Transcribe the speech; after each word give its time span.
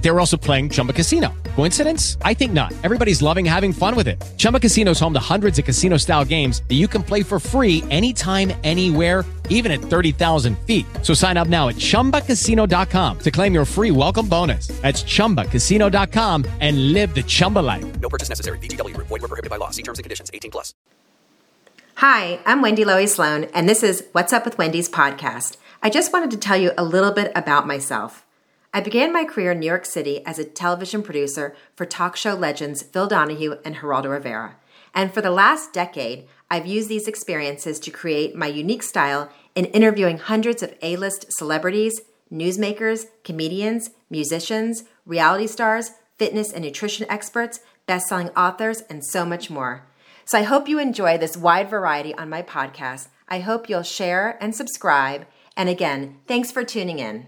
They 0.00 0.10
were 0.10 0.18
also 0.18 0.36
playing 0.36 0.70
Chumba 0.70 0.92
Casino. 0.92 1.32
Coincidence? 1.56 2.16
I 2.22 2.34
think 2.34 2.52
not. 2.52 2.72
Everybody's 2.82 3.20
loving 3.20 3.44
having 3.44 3.72
fun 3.72 3.94
with 3.94 4.08
it. 4.08 4.20
Chumba 4.38 4.58
Casino 4.58 4.92
is 4.92 5.00
home 5.00 5.12
to 5.12 5.20
hundreds 5.20 5.58
of 5.58 5.64
casino 5.64 5.98
style 5.98 6.24
games 6.24 6.62
that 6.68 6.76
you 6.76 6.88
can 6.88 7.02
play 7.02 7.22
for 7.22 7.38
free 7.38 7.84
anytime, 7.90 8.52
anywhere, 8.64 9.24
even 9.50 9.70
at 9.70 9.80
30,000 9.80 10.58
feet. 10.60 10.86
So 11.02 11.12
sign 11.12 11.36
up 11.36 11.48
now 11.48 11.68
at 11.68 11.74
chumbacasino.com 11.74 13.18
to 13.18 13.30
claim 13.30 13.52
your 13.52 13.64
free 13.64 13.90
welcome 13.90 14.26
bonus. 14.26 14.68
That's 14.80 15.02
chumbacasino.com 15.02 16.46
and 16.60 16.92
live 16.94 17.14
the 17.14 17.22
Chumba 17.22 17.58
life. 17.58 18.00
No 18.00 18.08
purchase 18.08 18.30
necessary. 18.30 18.58
VGW 18.58 18.94
Group. 18.94 19.08
Void 19.08 19.20
were 19.20 19.28
prohibited 19.28 19.50
by 19.50 19.56
law. 19.56 19.70
See 19.70 19.82
terms 19.82 19.98
and 19.98 20.04
conditions. 20.04 20.30
18 20.32 20.50
plus. 20.50 20.72
Hi, 21.96 22.40
I'm 22.46 22.62
Wendy 22.62 22.82
Lowy 22.84 23.06
Sloan, 23.06 23.44
and 23.52 23.68
this 23.68 23.82
is 23.82 24.02
What's 24.12 24.32
Up 24.32 24.46
with 24.46 24.56
Wendy's 24.56 24.88
podcast. 24.88 25.58
I 25.82 25.90
just 25.90 26.14
wanted 26.14 26.30
to 26.30 26.38
tell 26.38 26.56
you 26.56 26.72
a 26.78 26.84
little 26.84 27.12
bit 27.12 27.30
about 27.34 27.66
myself. 27.66 28.24
I 28.72 28.80
began 28.80 29.12
my 29.12 29.24
career 29.24 29.50
in 29.50 29.58
New 29.58 29.66
York 29.66 29.84
City 29.84 30.24
as 30.24 30.38
a 30.38 30.44
television 30.44 31.02
producer 31.02 31.56
for 31.74 31.84
talk 31.84 32.14
show 32.14 32.34
legends 32.34 32.82
Phil 32.82 33.08
Donahue 33.08 33.56
and 33.64 33.76
Geraldo 33.76 34.10
Rivera. 34.10 34.56
And 34.94 35.12
for 35.12 35.20
the 35.20 35.32
last 35.32 35.72
decade, 35.72 36.28
I've 36.48 36.66
used 36.66 36.88
these 36.88 37.08
experiences 37.08 37.80
to 37.80 37.90
create 37.90 38.36
my 38.36 38.46
unique 38.46 38.84
style 38.84 39.28
in 39.56 39.64
interviewing 39.66 40.18
hundreds 40.18 40.62
of 40.62 40.74
A 40.82 40.96
list 40.96 41.26
celebrities, 41.30 42.00
newsmakers, 42.32 43.06
comedians, 43.24 43.90
musicians, 44.08 44.84
reality 45.04 45.48
stars, 45.48 45.92
fitness 46.16 46.52
and 46.52 46.64
nutrition 46.64 47.06
experts, 47.10 47.60
best 47.86 48.08
selling 48.08 48.28
authors, 48.30 48.82
and 48.82 49.04
so 49.04 49.24
much 49.24 49.50
more. 49.50 49.84
So 50.24 50.38
I 50.38 50.42
hope 50.42 50.68
you 50.68 50.78
enjoy 50.78 51.18
this 51.18 51.36
wide 51.36 51.68
variety 51.68 52.14
on 52.14 52.28
my 52.28 52.42
podcast. 52.42 53.08
I 53.28 53.40
hope 53.40 53.68
you'll 53.68 53.82
share 53.82 54.38
and 54.40 54.54
subscribe. 54.54 55.26
And 55.56 55.68
again, 55.68 56.18
thanks 56.28 56.52
for 56.52 56.62
tuning 56.62 57.00
in. 57.00 57.26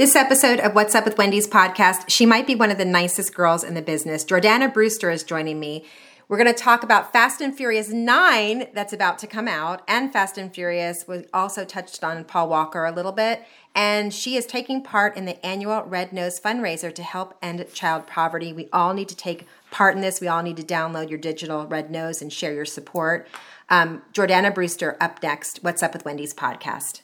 This 0.00 0.16
episode 0.16 0.60
of 0.60 0.74
What's 0.74 0.94
Up 0.94 1.04
with 1.04 1.18
Wendy's 1.18 1.46
podcast, 1.46 2.08
she 2.08 2.24
might 2.24 2.46
be 2.46 2.54
one 2.54 2.70
of 2.70 2.78
the 2.78 2.86
nicest 2.86 3.34
girls 3.34 3.62
in 3.62 3.74
the 3.74 3.82
business. 3.82 4.24
Jordana 4.24 4.72
Brewster 4.72 5.10
is 5.10 5.22
joining 5.22 5.60
me. 5.60 5.84
We're 6.26 6.38
going 6.38 6.46
to 6.46 6.54
talk 6.54 6.82
about 6.82 7.12
Fast 7.12 7.42
and 7.42 7.54
Furious 7.54 7.90
9 7.90 8.68
that's 8.72 8.94
about 8.94 9.18
to 9.18 9.26
come 9.26 9.46
out, 9.46 9.82
and 9.86 10.10
Fast 10.10 10.38
and 10.38 10.54
Furious 10.54 11.06
was 11.06 11.26
also 11.34 11.66
touched 11.66 12.02
on 12.02 12.24
Paul 12.24 12.48
Walker 12.48 12.86
a 12.86 12.92
little 12.92 13.12
bit. 13.12 13.44
And 13.74 14.14
she 14.14 14.36
is 14.36 14.46
taking 14.46 14.82
part 14.82 15.18
in 15.18 15.26
the 15.26 15.44
annual 15.44 15.82
Red 15.82 16.14
Nose 16.14 16.40
fundraiser 16.40 16.94
to 16.94 17.02
help 17.02 17.36
end 17.42 17.62
child 17.74 18.06
poverty. 18.06 18.54
We 18.54 18.70
all 18.72 18.94
need 18.94 19.10
to 19.10 19.16
take 19.16 19.46
part 19.70 19.94
in 19.96 20.00
this. 20.00 20.18
We 20.18 20.28
all 20.28 20.42
need 20.42 20.56
to 20.56 20.62
download 20.62 21.10
your 21.10 21.18
digital 21.18 21.66
Red 21.66 21.90
Nose 21.90 22.22
and 22.22 22.32
share 22.32 22.54
your 22.54 22.64
support. 22.64 23.28
Um, 23.68 24.00
Jordana 24.14 24.54
Brewster 24.54 24.96
up 24.98 25.22
next. 25.22 25.58
What's 25.60 25.82
Up 25.82 25.92
with 25.92 26.06
Wendy's 26.06 26.32
podcast. 26.32 27.02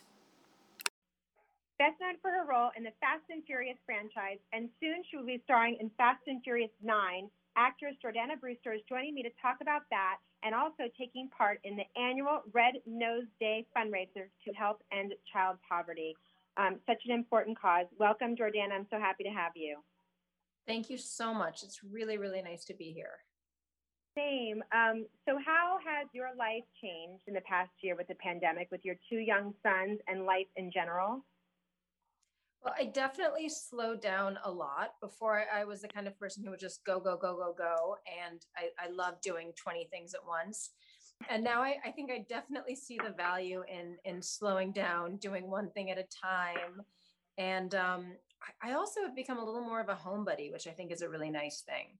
Best 1.79 2.01
known 2.01 2.17
for 2.23 2.31
her 2.31 2.49
role 2.49 2.71
in 2.75 2.85
the 2.85 2.97
Fast 3.05 3.29
and 3.29 3.45
Furious 3.45 3.77
franchise, 3.85 4.41
and 4.55 4.71
soon 4.81 5.05
she 5.05 5.19
will 5.19 5.29
be 5.29 5.43
starring 5.45 5.77
in 5.79 5.91
Fast 5.99 6.25
and 6.27 6.43
Furious 6.43 6.73
9. 6.83 7.29
Actress 7.57 7.97
Jordana 8.01 8.41
Brewster 8.41 8.73
is 8.73 8.81
joining 8.89 9.15
me 9.15 9.23
to 9.23 9.29
talk 9.43 9.59
about 9.61 9.83
that 9.91 10.17
and 10.43 10.55
also 10.55 10.89
taking 10.97 11.29
part 11.37 11.61
in 11.65 11.77
the 11.77 11.85
annual 12.01 12.41
Red 12.55 12.81
Nose 12.87 13.29
Day 13.41 13.67
fundraiser 13.77 14.33
to 14.47 14.55
help 14.57 14.83
end 14.91 15.13
child 15.31 15.59
poverty. 15.69 16.17
Um, 16.57 16.81
such 16.87 17.03
an 17.05 17.13
important 17.13 17.61
cause. 17.61 17.85
Welcome, 17.99 18.37
Jordana. 18.37 18.73
I'm 18.73 18.87
so 18.91 18.99
happy 18.99 19.25
to 19.25 19.31
have 19.31 19.53
you. 19.55 19.77
Thank 20.67 20.89
you 20.89 20.97
so 20.97 21.35
much. 21.35 21.63
It's 21.63 21.85
really, 21.85 22.17
really 22.17 22.41
nice 22.41 22.65
to 22.67 22.75
be 22.75 22.93
here. 22.93 23.21
Same. 24.17 24.65
Um, 24.73 25.05
so, 25.29 25.37
how 25.45 25.77
has 25.85 26.09
your 26.15 26.31
life 26.39 26.65
changed 26.81 27.25
in 27.27 27.35
the 27.35 27.43
past 27.43 27.71
year 27.83 27.97
with 27.97 28.09
the 28.09 28.15
pandemic, 28.15 28.69
with 28.71 28.83
your 28.83 28.95
two 29.11 29.19
young 29.19 29.53
sons 29.63 30.01
and 30.09 30.25
life 30.25 30.49
in 30.57 30.73
general? 30.73 31.23
Well, 32.62 32.75
I 32.78 32.87
definitely 32.87 33.49
slowed 33.49 34.00
down 34.00 34.39
a 34.44 34.50
lot. 34.50 34.94
Before 35.00 35.44
I 35.55 35.65
was 35.65 35.83
the 35.83 35.89
kind 35.89 36.06
of 36.06 36.19
person 36.19 36.43
who 36.44 36.50
would 36.50 36.61
just 36.61 36.84
go, 36.84 36.99
go, 36.99 37.17
go, 37.17 37.37
go, 37.37 37.55
go. 37.56 37.97
And 38.28 38.44
I, 38.56 38.71
I 38.84 38.89
love 38.91 39.21
doing 39.22 39.53
20 39.56 39.89
things 39.91 40.15
at 40.15 40.27
once. 40.27 40.71
And 41.31 41.44
now 41.44 41.62
I, 41.62 41.77
I 41.84 41.91
think 41.93 42.11
I 42.11 42.27
definitely 42.28 42.77
see 42.77 42.99
the 42.99 43.15
value 43.17 43.62
in 43.72 43.97
in 44.05 44.21
slowing 44.21 44.72
down, 44.72 45.17
doing 45.17 45.50
one 45.50 45.71
thing 45.71 45.91
at 45.91 45.99
a 45.99 46.05
time. 46.05 46.83
And 47.39 47.75
um, 47.75 48.12
I 48.62 48.73
also 48.73 49.00
have 49.03 49.17
become 49.17 49.38
a 49.38 49.44
little 49.44 49.62
more 49.62 49.81
of 49.81 49.88
a 49.88 49.94
homebody, 49.94 50.53
which 50.53 50.67
I 50.67 50.73
think 50.73 50.93
is 50.93 51.03
a 51.03 51.09
really 51.09 51.31
nice 51.31 51.62
thing. 51.62 51.99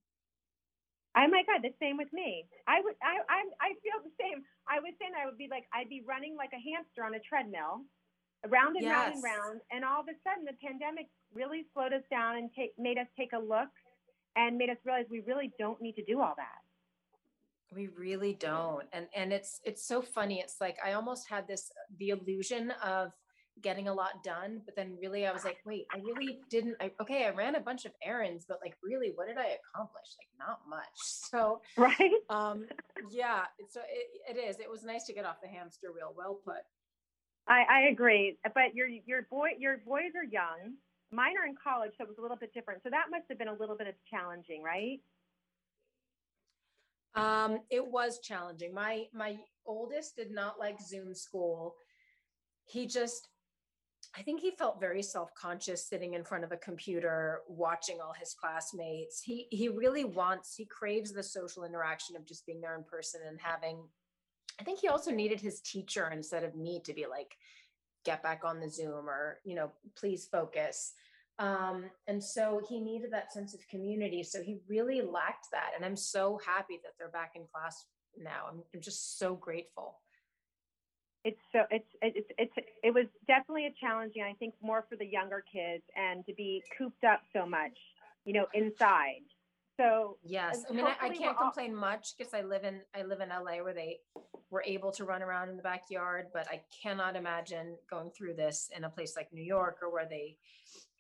Oh 1.17 1.29
my 1.29 1.43
God, 1.49 1.65
the 1.65 1.73
same 1.81 1.97
with 1.97 2.13
me. 2.13 2.45
I 2.69 2.81
would, 2.85 2.95
I, 3.01 3.17
I, 3.25 3.41
I 3.57 3.69
feel 3.81 4.05
the 4.05 4.13
same. 4.21 4.45
I 4.69 4.81
was 4.85 4.93
saying 5.01 5.17
I 5.17 5.25
would 5.25 5.39
be 5.39 5.49
like, 5.51 5.65
I'd 5.73 5.89
be 5.89 6.05
running 6.05 6.37
like 6.37 6.53
a 6.53 6.61
hamster 6.61 7.05
on 7.09 7.17
a 7.17 7.21
treadmill, 7.25 7.89
round 8.47 8.77
and 8.77 8.85
yes. 8.85 8.93
round 8.93 9.15
and 9.15 9.25
round, 9.25 9.61
and 9.71 9.85
all 9.85 10.01
of 10.01 10.07
a 10.09 10.17
sudden 10.25 10.45
the 10.45 10.57
pandemic 10.67 11.09
really 11.33 11.65
slowed 11.73 11.93
us 11.93 12.03
down 12.11 12.37
and 12.37 12.51
take, 12.55 12.73
made 12.79 12.99
us 12.99 13.07
take 13.17 13.33
a 13.33 13.39
look, 13.39 13.69
and 14.37 14.57
made 14.57 14.71
us 14.71 14.77
realize 14.85 15.07
we 15.11 15.21
really 15.21 15.53
don't 15.59 15.81
need 15.81 15.95
to 15.95 16.05
do 16.05 16.21
all 16.21 16.35
that. 16.37 16.63
We 17.75 17.89
really 17.89 18.35
don't, 18.35 18.85
and 18.93 19.07
and 19.15 19.33
it's 19.33 19.61
it's 19.65 19.87
so 19.87 20.01
funny. 20.01 20.41
It's 20.41 20.61
like 20.61 20.77
I 20.85 20.93
almost 20.93 21.29
had 21.29 21.49
this 21.49 21.71
the 21.99 22.11
illusion 22.11 22.73
of 22.83 23.13
getting 23.63 23.89
a 23.89 23.95
lot 23.95 24.23
done 24.23 24.61
but 24.67 24.77
then 24.77 24.97
really 25.01 25.27
i 25.27 25.33
was 25.33 25.45
like 25.45 25.57
wait 25.65 25.87
i 25.95 25.99
really 25.99 26.41
didn't 26.51 26.77
I, 26.81 26.91
okay 27.01 27.25
i 27.25 27.31
ran 27.31 27.55
a 27.55 27.61
bunch 27.61 27.87
of 27.87 27.93
errands 28.03 28.45
but 28.47 28.59
like 28.63 28.77
really 28.83 29.13
what 29.15 29.29
did 29.29 29.39
i 29.39 29.57
accomplish? 29.75 30.09
Like 30.19 30.49
not 30.49 30.61
much. 30.69 30.85
So 30.97 31.61
right? 31.77 32.13
um 32.31 32.67
yeah 33.11 33.45
so 33.69 33.81
it, 33.89 34.37
it 34.37 34.41
is. 34.41 34.61
It 34.61 34.71
was 34.71 34.85
nice 34.85 35.05
to 35.05 35.13
get 35.13 35.25
off 35.25 35.41
the 35.43 35.49
hamster 35.49 35.89
wheel. 35.93 36.13
Well 36.17 36.39
put 36.45 36.63
i 37.49 37.65
i 37.71 37.81
agree 37.89 38.37
but 38.55 38.75
your 38.75 38.89
your 39.07 39.23
boy 39.31 39.51
your 39.59 39.79
boys 39.79 40.13
are 40.17 40.25
young. 40.25 40.75
Mine 41.13 41.35
are 41.41 41.47
in 41.47 41.55
college 41.63 41.93
so 41.97 42.05
it 42.05 42.09
was 42.09 42.19
a 42.19 42.23
little 42.23 42.37
bit 42.37 42.53
different. 42.53 42.83
So 42.83 42.91
that 42.91 43.07
must 43.11 43.25
have 43.29 43.39
been 43.39 43.49
a 43.49 43.55
little 43.55 43.77
bit 43.77 43.87
of 43.87 43.95
challenging 44.11 44.63
right? 44.63 45.01
Um 47.15 47.61
it 47.71 47.87
was 47.87 48.19
challenging. 48.21 48.75
My 48.75 49.05
my 49.13 49.39
oldest 49.65 50.17
did 50.17 50.31
not 50.31 50.59
like 50.59 50.81
zoom 50.81 51.15
school. 51.15 51.77
He 52.65 52.87
just 52.87 53.29
I 54.19 54.23
think 54.23 54.41
he 54.41 54.51
felt 54.53 54.81
very 54.81 55.03
self-conscious 55.03 55.87
sitting 55.87 56.15
in 56.15 56.25
front 56.25 56.43
of 56.45 56.51
a 56.51 56.57
computer 56.57 57.41
watching 57.49 58.01
all 58.01 58.15
his 58.19 58.35
classmates. 58.35 59.21
He 59.21 59.47
he 59.51 59.69
really 59.69 60.05
wants 60.05 60.55
he 60.57 60.65
craves 60.65 61.13
the 61.13 61.23
social 61.23 61.65
interaction 61.65 62.17
of 62.17 62.27
just 62.27 62.47
being 62.47 62.61
there 62.61 62.77
in 62.77 62.85
person 62.85 63.21
and 63.29 63.39
having 63.41 63.79
I 64.61 64.65
think 64.65 64.81
he 64.81 64.89
also 64.89 65.11
needed 65.11 65.41
his 65.41 65.61
teacher 65.61 66.11
instead 66.13 66.45
of 66.45 66.55
me 66.55 66.81
to 66.85 66.95
be 66.95 67.07
like 67.09 67.37
get 68.05 68.23
back 68.23 68.43
on 68.45 68.61
the 68.61 68.71
Zoom 68.71 69.09
or 69.09 69.41
you 69.45 69.55
know 69.55 69.71
please 69.97 70.27
focus. 70.31 70.93
Um, 71.39 71.85
and 72.07 72.23
so 72.23 72.63
he 72.67 72.81
needed 72.81 73.13
that 73.13 73.33
sense 73.33 73.53
of 73.53 73.69
community. 73.69 74.23
So 74.23 74.43
he 74.43 74.59
really 74.69 75.03
lacked 75.03 75.49
that. 75.53 75.73
And 75.77 75.85
I'm 75.85 75.97
so 75.97 76.41
happy 76.47 76.81
that 76.83 76.93
they're 76.99 77.11
back 77.11 77.33
in 77.37 77.43
class 77.53 77.85
now. 78.17 78.47
I'm, 78.51 78.63
I'm 78.75 78.81
just 78.81 79.19
so 79.19 79.35
grateful 79.35 79.99
it's 81.27 81.41
so 81.51 81.63
it's 81.73 81.89
it's 82.03 82.31
it's 82.39 82.53
it 82.85 82.95
was 82.95 83.07
definitely 83.27 83.67
a 83.67 83.75
challenging 83.81 84.23
i 84.23 84.33
think 84.35 84.55
more 84.63 84.85
for 84.89 84.95
the 84.95 85.05
younger 85.05 85.43
kids 85.53 85.83
and 85.97 86.25
to 86.25 86.33
be 86.35 86.63
cooped 86.79 87.03
up 87.03 87.21
so 87.35 87.45
much 87.45 87.77
you 88.25 88.33
know 88.33 88.47
inside 88.55 89.27
so 89.77 90.17
yes 90.25 90.65
i 90.69 90.73
mean 90.73 90.87
i, 90.87 90.95
I 91.01 91.09
can't 91.11 91.37
complain 91.37 91.75
all- 91.75 91.81
much 91.81 92.15
because 92.17 92.35
i 92.35 92.43
live 92.43 92.65
in 92.65 92.81
i 92.95 93.03
live 93.03 93.21
in 93.21 93.29
la 93.29 93.63
where 93.63 93.75
they 93.75 93.99
were 94.51 94.63
able 94.67 94.93
to 94.93 95.05
run 95.05 95.23
around 95.23 95.49
in 95.49 95.57
the 95.57 95.63
backyard 95.63 96.27
but 96.33 96.49
i 96.49 96.63
cannot 96.83 97.17
imagine 97.17 97.77
going 97.91 98.11
through 98.11 98.35
this 98.35 98.71
in 98.77 98.85
a 98.85 98.91
place 98.91 99.15
like 99.17 99.33
new 99.33 99.45
york 99.45 99.79
or 99.83 99.93
where 99.93 100.07
they 100.09 100.37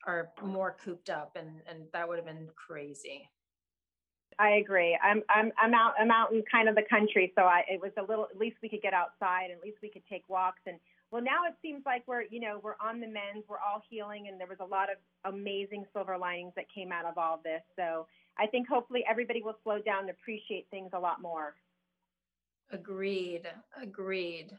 are 0.06 0.30
more 0.42 0.76
cooped 0.84 1.10
up 1.10 1.36
and 1.36 1.48
and 1.68 1.84
that 1.92 2.08
would 2.08 2.16
have 2.16 2.26
been 2.26 2.48
crazy 2.54 3.28
I 4.38 4.56
agree. 4.56 4.98
I'm 5.02 5.22
I'm 5.30 5.52
I'm 5.58 5.74
out 5.74 5.94
I'm 5.98 6.10
out 6.10 6.32
in 6.32 6.42
kind 6.50 6.68
of 6.68 6.74
the 6.74 6.82
country, 6.88 7.32
so 7.36 7.44
I 7.44 7.62
it 7.68 7.80
was 7.80 7.92
a 7.98 8.02
little 8.02 8.26
at 8.30 8.36
least 8.38 8.56
we 8.62 8.68
could 8.68 8.82
get 8.82 8.92
outside, 8.92 9.48
at 9.50 9.62
least 9.62 9.78
we 9.82 9.88
could 9.90 10.02
take 10.10 10.24
walks 10.28 10.60
and 10.66 10.78
well 11.10 11.22
now 11.22 11.44
it 11.48 11.54
seems 11.62 11.82
like 11.86 12.02
we're 12.06 12.22
you 12.22 12.40
know 12.40 12.60
we're 12.62 12.76
on 12.80 13.00
the 13.00 13.06
mend, 13.06 13.44
we're 13.48 13.58
all 13.58 13.82
healing, 13.88 14.28
and 14.28 14.38
there 14.38 14.46
was 14.46 14.58
a 14.60 14.64
lot 14.64 14.88
of 14.90 15.32
amazing 15.32 15.84
silver 15.92 16.18
linings 16.18 16.52
that 16.56 16.66
came 16.74 16.92
out 16.92 17.06
of 17.06 17.16
all 17.16 17.40
this. 17.42 17.62
So 17.76 18.06
I 18.38 18.46
think 18.46 18.68
hopefully 18.68 19.04
everybody 19.08 19.42
will 19.42 19.56
slow 19.62 19.78
down 19.78 20.00
and 20.00 20.10
appreciate 20.10 20.66
things 20.70 20.90
a 20.92 20.98
lot 20.98 21.22
more. 21.22 21.54
Agreed. 22.70 23.42
Agreed. 23.80 24.52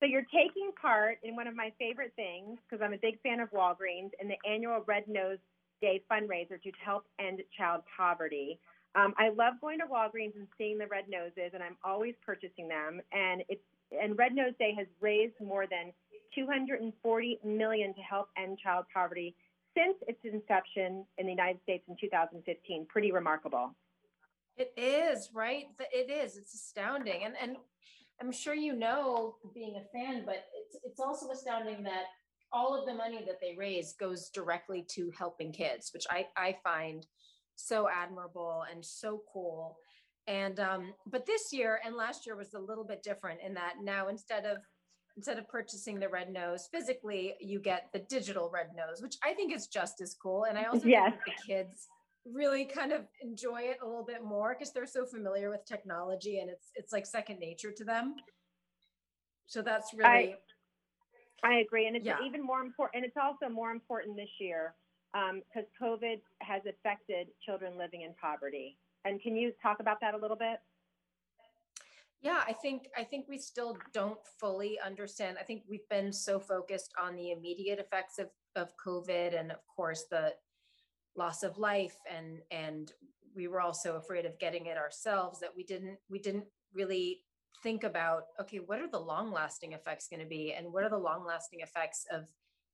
So 0.00 0.06
you're 0.06 0.26
taking 0.34 0.70
part 0.80 1.18
in 1.22 1.36
one 1.36 1.46
of 1.46 1.56
my 1.56 1.72
favorite 1.78 2.12
things 2.16 2.58
because 2.68 2.84
I'm 2.84 2.92
a 2.92 2.98
big 2.98 3.20
fan 3.22 3.40
of 3.40 3.50
Walgreens 3.52 4.10
and 4.20 4.28
the 4.28 4.36
annual 4.48 4.84
Red 4.86 5.04
Nose 5.08 5.38
Day 5.80 6.02
fundraiser 6.10 6.60
to 6.62 6.70
help 6.84 7.04
end 7.18 7.40
child 7.56 7.82
poverty. 7.96 8.58
Um, 8.94 9.14
I 9.18 9.30
love 9.30 9.54
going 9.60 9.78
to 9.78 9.86
Walgreens 9.86 10.36
and 10.36 10.46
seeing 10.56 10.78
the 10.78 10.86
red 10.86 11.08
noses, 11.08 11.52
and 11.52 11.62
I'm 11.62 11.76
always 11.84 12.14
purchasing 12.24 12.68
them. 12.68 13.00
And 13.12 13.42
it's 13.48 13.62
and 13.90 14.18
Red 14.18 14.34
Nose 14.34 14.54
Day 14.58 14.74
has 14.76 14.86
raised 15.00 15.34
more 15.40 15.66
than 15.66 15.92
240 16.34 17.38
million 17.44 17.94
to 17.94 18.00
help 18.00 18.28
end 18.36 18.58
child 18.62 18.86
poverty 18.92 19.34
since 19.76 19.96
its 20.06 20.20
inception 20.24 21.04
in 21.18 21.26
the 21.26 21.32
United 21.32 21.60
States 21.62 21.84
in 21.88 21.96
2015. 22.00 22.86
Pretty 22.88 23.12
remarkable. 23.12 23.74
It 24.56 24.72
is, 24.76 25.30
right? 25.34 25.64
It 25.92 26.10
is. 26.10 26.36
It's 26.36 26.54
astounding. 26.54 27.24
And 27.24 27.34
and 27.40 27.56
I'm 28.20 28.32
sure 28.32 28.54
you 28.54 28.74
know 28.74 29.36
being 29.54 29.76
a 29.76 29.96
fan, 29.96 30.22
but 30.24 30.44
it's 30.54 30.76
it's 30.84 31.00
also 31.00 31.30
astounding 31.30 31.82
that 31.84 32.04
all 32.52 32.78
of 32.78 32.86
the 32.86 32.94
money 32.94 33.24
that 33.26 33.40
they 33.40 33.56
raise 33.58 33.94
goes 33.94 34.30
directly 34.30 34.86
to 34.90 35.10
helping 35.18 35.52
kids, 35.52 35.90
which 35.92 36.04
I 36.08 36.26
I 36.36 36.56
find 36.62 37.06
so 37.56 37.88
admirable 37.88 38.64
and 38.70 38.84
so 38.84 39.22
cool. 39.32 39.76
And 40.26 40.60
um, 40.60 40.94
but 41.06 41.26
this 41.26 41.52
year 41.52 41.80
and 41.84 41.96
last 41.96 42.24
year 42.24 42.36
was 42.36 42.54
a 42.54 42.60
little 42.60 42.84
bit 42.84 43.02
different 43.02 43.40
in 43.44 43.54
that 43.54 43.74
now 43.82 44.08
instead 44.08 44.46
of 44.46 44.58
instead 45.16 45.38
of 45.38 45.48
purchasing 45.48 46.00
the 46.00 46.08
red 46.08 46.32
nose 46.32 46.68
physically, 46.72 47.34
you 47.40 47.60
get 47.60 47.88
the 47.92 48.00
digital 48.00 48.50
red 48.52 48.68
nose, 48.76 49.00
which 49.00 49.16
I 49.22 49.32
think 49.32 49.54
is 49.54 49.66
just 49.66 50.00
as 50.00 50.14
cool. 50.14 50.44
And 50.44 50.58
I 50.58 50.64
also 50.64 50.86
yes. 50.86 51.12
think 51.12 51.36
the 51.36 51.54
kids 51.54 51.88
really 52.26 52.64
kind 52.64 52.92
of 52.92 53.02
enjoy 53.22 53.62
it 53.62 53.78
a 53.82 53.86
little 53.86 54.04
bit 54.04 54.24
more 54.24 54.56
because 54.58 54.72
they're 54.72 54.86
so 54.86 55.04
familiar 55.04 55.50
with 55.50 55.64
technology 55.66 56.38
and 56.38 56.48
it's 56.48 56.70
it's 56.74 56.92
like 56.92 57.06
second 57.06 57.38
nature 57.38 57.70
to 57.70 57.84
them. 57.84 58.14
So 59.46 59.62
that's 59.62 59.92
really 59.92 60.34
I, 61.44 61.48
I 61.48 61.54
agree. 61.58 61.86
And 61.86 61.96
it's 61.96 62.06
yeah. 62.06 62.16
even 62.24 62.42
more 62.42 62.60
important 62.60 62.96
and 62.96 63.04
it's 63.04 63.18
also 63.22 63.52
more 63.52 63.70
important 63.70 64.16
this 64.16 64.30
year 64.40 64.74
because 65.12 65.66
um, 65.80 65.86
COVID 65.88 66.20
has 66.40 66.62
affected 66.66 67.28
children 67.44 67.78
living 67.78 68.02
in 68.02 68.14
poverty. 68.20 68.78
And 69.04 69.20
can 69.20 69.36
you 69.36 69.52
talk 69.62 69.80
about 69.80 70.00
that 70.00 70.14
a 70.14 70.16
little 70.16 70.36
bit? 70.36 70.58
Yeah, 72.24 72.40
I 72.48 72.54
think 72.54 72.88
I 72.96 73.04
think 73.04 73.26
we 73.28 73.36
still 73.36 73.76
don't 73.92 74.18
fully 74.40 74.78
understand. 74.80 75.36
I 75.38 75.44
think 75.44 75.64
we've 75.68 75.88
been 75.90 76.10
so 76.10 76.40
focused 76.40 76.90
on 77.00 77.16
the 77.16 77.32
immediate 77.32 77.78
effects 77.78 78.18
of 78.18 78.30
of 78.56 78.72
COVID 78.84 79.38
and 79.38 79.52
of 79.52 79.58
course 79.76 80.04
the 80.10 80.32
loss 81.16 81.42
of 81.42 81.58
life 81.58 81.96
and 82.10 82.38
and 82.50 82.92
we 83.36 83.46
were 83.46 83.60
also 83.60 83.96
afraid 83.96 84.24
of 84.24 84.38
getting 84.38 84.66
it 84.66 84.78
ourselves 84.78 85.38
that 85.40 85.54
we 85.54 85.64
didn't 85.64 85.98
we 86.08 86.18
didn't 86.18 86.46
really 86.72 87.20
think 87.62 87.84
about 87.84 88.22
okay, 88.40 88.56
what 88.58 88.80
are 88.80 88.90
the 88.90 88.98
long 88.98 89.30
lasting 89.30 89.74
effects 89.74 90.08
going 90.08 90.20
to 90.20 90.26
be 90.26 90.54
and 90.54 90.72
what 90.72 90.82
are 90.82 90.88
the 90.90 90.96
long 90.96 91.26
lasting 91.26 91.60
effects 91.60 92.06
of 92.10 92.24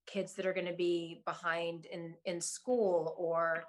kids 0.07 0.35
that 0.35 0.47
are 0.47 0.55
going 0.55 0.67
to 0.67 0.73
be 0.73 1.23
behind 1.27 1.87
in 1.87 2.15
in 2.25 2.41
school 2.41 3.17
or 3.19 3.65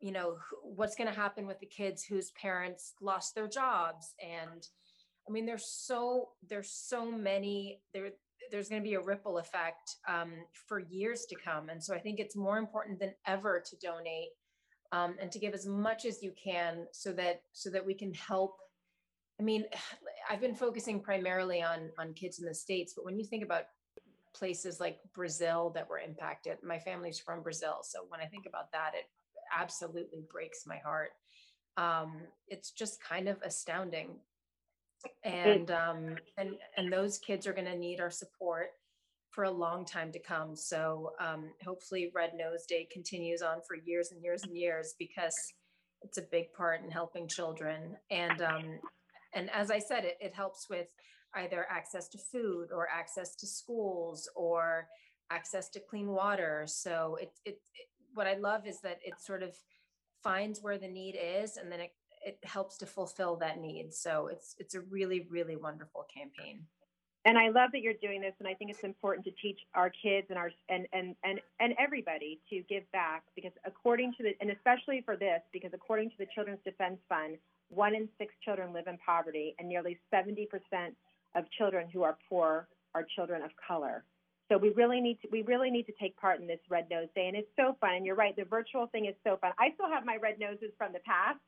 you 0.00 0.12
know 0.12 0.36
what's 0.62 0.96
going 0.96 1.08
to 1.08 1.20
happen 1.20 1.46
with 1.46 1.60
the 1.60 1.66
kids 1.66 2.02
whose 2.02 2.30
parents 2.30 2.94
lost 3.02 3.34
their 3.34 3.48
jobs 3.48 4.14
and 4.22 4.68
i 5.28 5.32
mean 5.32 5.46
there's 5.46 5.66
so 5.66 6.28
there's 6.48 6.70
so 6.70 7.10
many 7.10 7.80
there 7.92 8.10
there's 8.50 8.68
going 8.68 8.80
to 8.80 8.88
be 8.88 8.94
a 8.94 9.00
ripple 9.00 9.38
effect 9.38 9.96
um, 10.08 10.32
for 10.68 10.78
years 10.78 11.26
to 11.26 11.36
come 11.36 11.68
and 11.68 11.82
so 11.82 11.94
i 11.94 11.98
think 11.98 12.20
it's 12.20 12.36
more 12.36 12.58
important 12.58 12.98
than 12.98 13.12
ever 13.26 13.62
to 13.64 13.76
donate 13.76 14.30
um, 14.92 15.16
and 15.20 15.32
to 15.32 15.38
give 15.38 15.52
as 15.52 15.66
much 15.66 16.04
as 16.04 16.22
you 16.22 16.32
can 16.42 16.86
so 16.92 17.12
that 17.12 17.42
so 17.52 17.70
that 17.70 17.84
we 17.84 17.94
can 17.94 18.12
help 18.14 18.56
i 19.40 19.42
mean 19.42 19.64
i've 20.30 20.40
been 20.40 20.54
focusing 20.54 21.00
primarily 21.00 21.62
on 21.62 21.90
on 21.98 22.12
kids 22.14 22.38
in 22.38 22.46
the 22.46 22.54
states 22.54 22.92
but 22.94 23.04
when 23.04 23.18
you 23.18 23.24
think 23.24 23.44
about 23.44 23.64
places 24.34 24.80
like 24.80 24.98
brazil 25.14 25.70
that 25.74 25.88
were 25.88 25.98
impacted 25.98 26.58
my 26.62 26.78
family's 26.78 27.18
from 27.18 27.42
brazil 27.42 27.78
so 27.82 28.00
when 28.08 28.20
i 28.20 28.26
think 28.26 28.44
about 28.46 28.70
that 28.70 28.92
it 28.94 29.06
absolutely 29.56 30.24
breaks 30.30 30.66
my 30.66 30.78
heart. 30.78 31.10
Um, 31.76 32.22
it's 32.48 32.70
just 32.70 33.02
kind 33.02 33.28
of 33.28 33.36
astounding. 33.42 34.16
And 35.24 35.70
um, 35.70 36.16
and 36.36 36.50
and 36.76 36.92
those 36.92 37.18
kids 37.18 37.46
are 37.46 37.52
going 37.52 37.66
to 37.66 37.76
need 37.76 38.00
our 38.00 38.10
support 38.10 38.68
for 39.30 39.44
a 39.44 39.50
long 39.50 39.84
time 39.84 40.12
to 40.12 40.18
come. 40.18 40.56
So 40.56 41.12
um, 41.20 41.50
hopefully, 41.64 42.10
Red 42.14 42.32
Nose 42.34 42.64
Day 42.66 42.88
continues 42.90 43.42
on 43.42 43.58
for 43.66 43.76
years 43.76 44.12
and 44.12 44.22
years 44.22 44.42
and 44.44 44.56
years 44.56 44.94
because 44.98 45.34
it's 46.02 46.18
a 46.18 46.22
big 46.22 46.52
part 46.52 46.82
in 46.82 46.90
helping 46.90 47.28
children. 47.28 47.96
And 48.10 48.40
um, 48.42 48.80
and 49.34 49.50
as 49.50 49.70
I 49.70 49.78
said, 49.78 50.04
it, 50.04 50.16
it 50.20 50.34
helps 50.34 50.68
with 50.70 50.86
either 51.34 51.66
access 51.70 52.08
to 52.08 52.18
food 52.18 52.68
or 52.72 52.88
access 52.88 53.34
to 53.36 53.46
schools 53.46 54.28
or 54.34 54.86
access 55.30 55.68
to 55.70 55.80
clean 55.80 56.08
water. 56.08 56.64
So 56.66 57.18
it, 57.20 57.32
it, 57.44 57.60
it 57.74 57.88
what 58.14 58.26
I 58.26 58.36
love 58.36 58.66
is 58.66 58.80
that 58.82 58.98
it 59.04 59.14
sort 59.20 59.42
of 59.42 59.54
finds 60.22 60.60
where 60.62 60.78
the 60.78 60.88
need 60.88 61.16
is 61.20 61.56
and 61.56 61.70
then 61.70 61.80
it, 61.80 61.90
it 62.26 62.38
helps 62.42 62.76
to 62.78 62.86
fulfill 62.86 63.36
that 63.36 63.60
need. 63.60 63.94
So 63.94 64.26
it's 64.26 64.56
it's 64.58 64.74
a 64.74 64.80
really, 64.80 65.26
really 65.30 65.56
wonderful 65.56 66.04
campaign. 66.12 66.66
And 67.24 67.38
I 67.38 67.48
love 67.48 67.70
that 67.72 67.80
you're 67.80 68.00
doing 68.00 68.20
this 68.20 68.34
and 68.38 68.46
I 68.46 68.54
think 68.54 68.70
it's 68.70 68.84
important 68.84 69.24
to 69.26 69.32
teach 69.42 69.58
our 69.74 69.90
kids 69.90 70.26
and 70.28 70.38
our 70.38 70.50
and 70.68 70.86
and 70.92 71.14
and, 71.24 71.40
and 71.60 71.74
everybody 71.78 72.40
to 72.50 72.62
give 72.68 72.82
back 72.92 73.22
because 73.36 73.52
according 73.64 74.12
to 74.18 74.24
the 74.24 74.34
and 74.40 74.50
especially 74.50 75.02
for 75.04 75.16
this, 75.16 75.40
because 75.52 75.70
according 75.72 76.10
to 76.10 76.16
the 76.18 76.26
Children's 76.34 76.60
Defense 76.64 76.98
Fund, 77.08 77.38
one 77.68 77.94
in 77.94 78.08
six 78.18 78.34
children 78.44 78.72
live 78.72 78.88
in 78.88 78.98
poverty 78.98 79.54
and 79.58 79.68
nearly 79.68 79.98
70% 80.12 80.46
of 81.36 81.44
children 81.56 81.88
who 81.92 82.02
are 82.02 82.18
poor 82.28 82.66
are 82.94 83.06
children 83.14 83.42
of 83.42 83.50
color. 83.56 84.04
So 84.48 84.56
we 84.58 84.70
really 84.70 85.00
need 85.00 85.20
to 85.22 85.28
we 85.30 85.42
really 85.42 85.70
need 85.70 85.86
to 85.86 85.94
take 86.00 86.16
part 86.16 86.40
in 86.40 86.46
this 86.48 86.60
Red 86.68 86.88
Nose 86.90 87.08
Day, 87.14 87.28
and 87.28 87.36
it's 87.36 87.50
so 87.56 87.76
fun. 87.80 87.94
And 87.94 88.06
you're 88.06 88.16
right, 88.16 88.34
the 88.34 88.44
virtual 88.44 88.88
thing 88.88 89.06
is 89.06 89.14
so 89.22 89.36
fun. 89.40 89.52
I 89.60 89.70
still 89.74 89.88
have 89.88 90.04
my 90.04 90.16
red 90.16 90.40
noses 90.40 90.70
from 90.76 90.92
the 90.92 91.00
past 91.06 91.38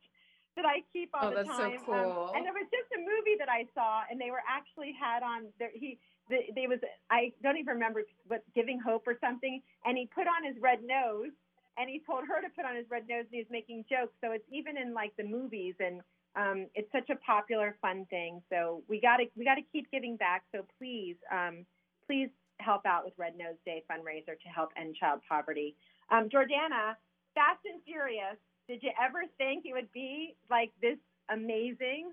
that 0.59 0.67
I 0.67 0.83
keep 0.93 1.15
all 1.15 1.31
oh, 1.31 1.39
the 1.39 1.47
time. 1.47 1.79
So 1.87 1.95
um, 1.95 2.11
cool. 2.11 2.35
Um, 2.35 2.35
and 2.35 2.43
there 2.43 2.53
was 2.53 2.67
just 2.75 2.91
a 2.91 2.99
movie 2.99 3.39
that 3.39 3.47
I 3.47 3.71
saw, 3.79 4.03
and 4.11 4.19
they 4.19 4.35
were 4.35 4.43
actually 4.43 4.91
had 4.91 5.23
on 5.23 5.47
there. 5.63 5.71
He 5.73 6.03
the, 6.29 6.51
they 6.55 6.67
was 6.67 6.83
I 7.11 7.31
don't 7.43 7.57
even 7.57 7.79
remember 7.79 8.03
what 8.27 8.43
Giving 8.59 8.83
Hope 8.83 9.07
or 9.07 9.15
something, 9.23 9.63
and 9.87 9.97
he 9.97 10.11
put 10.11 10.27
on 10.27 10.43
his 10.43 10.59
red 10.61 10.83
nose, 10.83 11.31
and 11.79 11.87
he 11.87 12.03
told 12.03 12.27
her 12.27 12.43
to 12.43 12.51
put 12.51 12.67
on 12.67 12.75
his 12.75 12.91
red 12.91 13.07
nose, 13.07 13.31
and 13.31 13.39
he 13.39 13.47
was 13.47 13.53
making 13.55 13.87
jokes. 13.87 14.13
So 14.19 14.35
it's 14.35 14.47
even 14.51 14.77
in 14.77 14.93
like 14.93 15.15
the 15.17 15.25
movies 15.25 15.75
and. 15.79 16.03
Um, 16.37 16.67
it's 16.77 16.93
such 16.93 17.11
a 17.11 17.17
popular, 17.17 17.75
fun 17.83 18.07
thing. 18.11 18.43
So 18.49 18.85
we 18.87 19.01
got 19.01 19.17
to 19.17 19.25
we 19.35 19.45
got 19.45 19.57
to 19.57 19.67
keep 19.73 19.91
giving 19.91 20.17
back. 20.17 20.45
So 20.55 20.63
please, 20.79 21.17
um, 21.33 21.65
please 22.07 22.29
help 22.61 22.87
out 22.87 23.05
with 23.05 23.15
Red 23.17 23.37
Nose 23.37 23.57
Day 23.65 23.83
fundraiser 23.91 24.39
to 24.39 24.49
help 24.55 24.71
end 24.77 24.95
child 24.95 25.21
poverty. 25.29 25.75
Um, 26.13 26.29
Jordana, 26.29 26.95
Fast 27.35 27.65
and 27.65 27.83
Furious, 27.85 28.37
did 28.69 28.83
you 28.83 28.91
ever 29.01 29.23
think 29.39 29.65
it 29.65 29.73
would 29.73 29.91
be 29.93 30.37
like 30.51 30.73
this 30.81 30.99
amazing? 31.31 32.13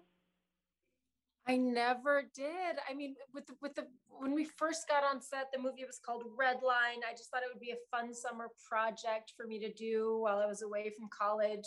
I 1.47 1.57
never 1.57 2.23
did. 2.33 2.77
I 2.89 2.93
mean, 2.95 3.15
with 3.33 3.45
the, 3.45 3.53
with 3.61 3.75
the 3.75 3.85
when 4.09 4.33
we 4.33 4.45
first 4.45 4.87
got 4.87 5.03
on 5.03 5.21
set, 5.21 5.49
the 5.53 5.61
movie 5.61 5.85
was 5.85 5.99
called 6.03 6.23
Red 6.35 6.63
Line. 6.63 7.01
I 7.07 7.11
just 7.11 7.29
thought 7.29 7.43
it 7.43 7.53
would 7.53 7.61
be 7.61 7.71
a 7.71 7.95
fun 7.95 8.13
summer 8.13 8.47
project 8.67 9.33
for 9.37 9.45
me 9.45 9.59
to 9.59 9.71
do 9.71 10.17
while 10.21 10.39
I 10.39 10.47
was 10.47 10.63
away 10.63 10.91
from 10.97 11.09
college. 11.09 11.65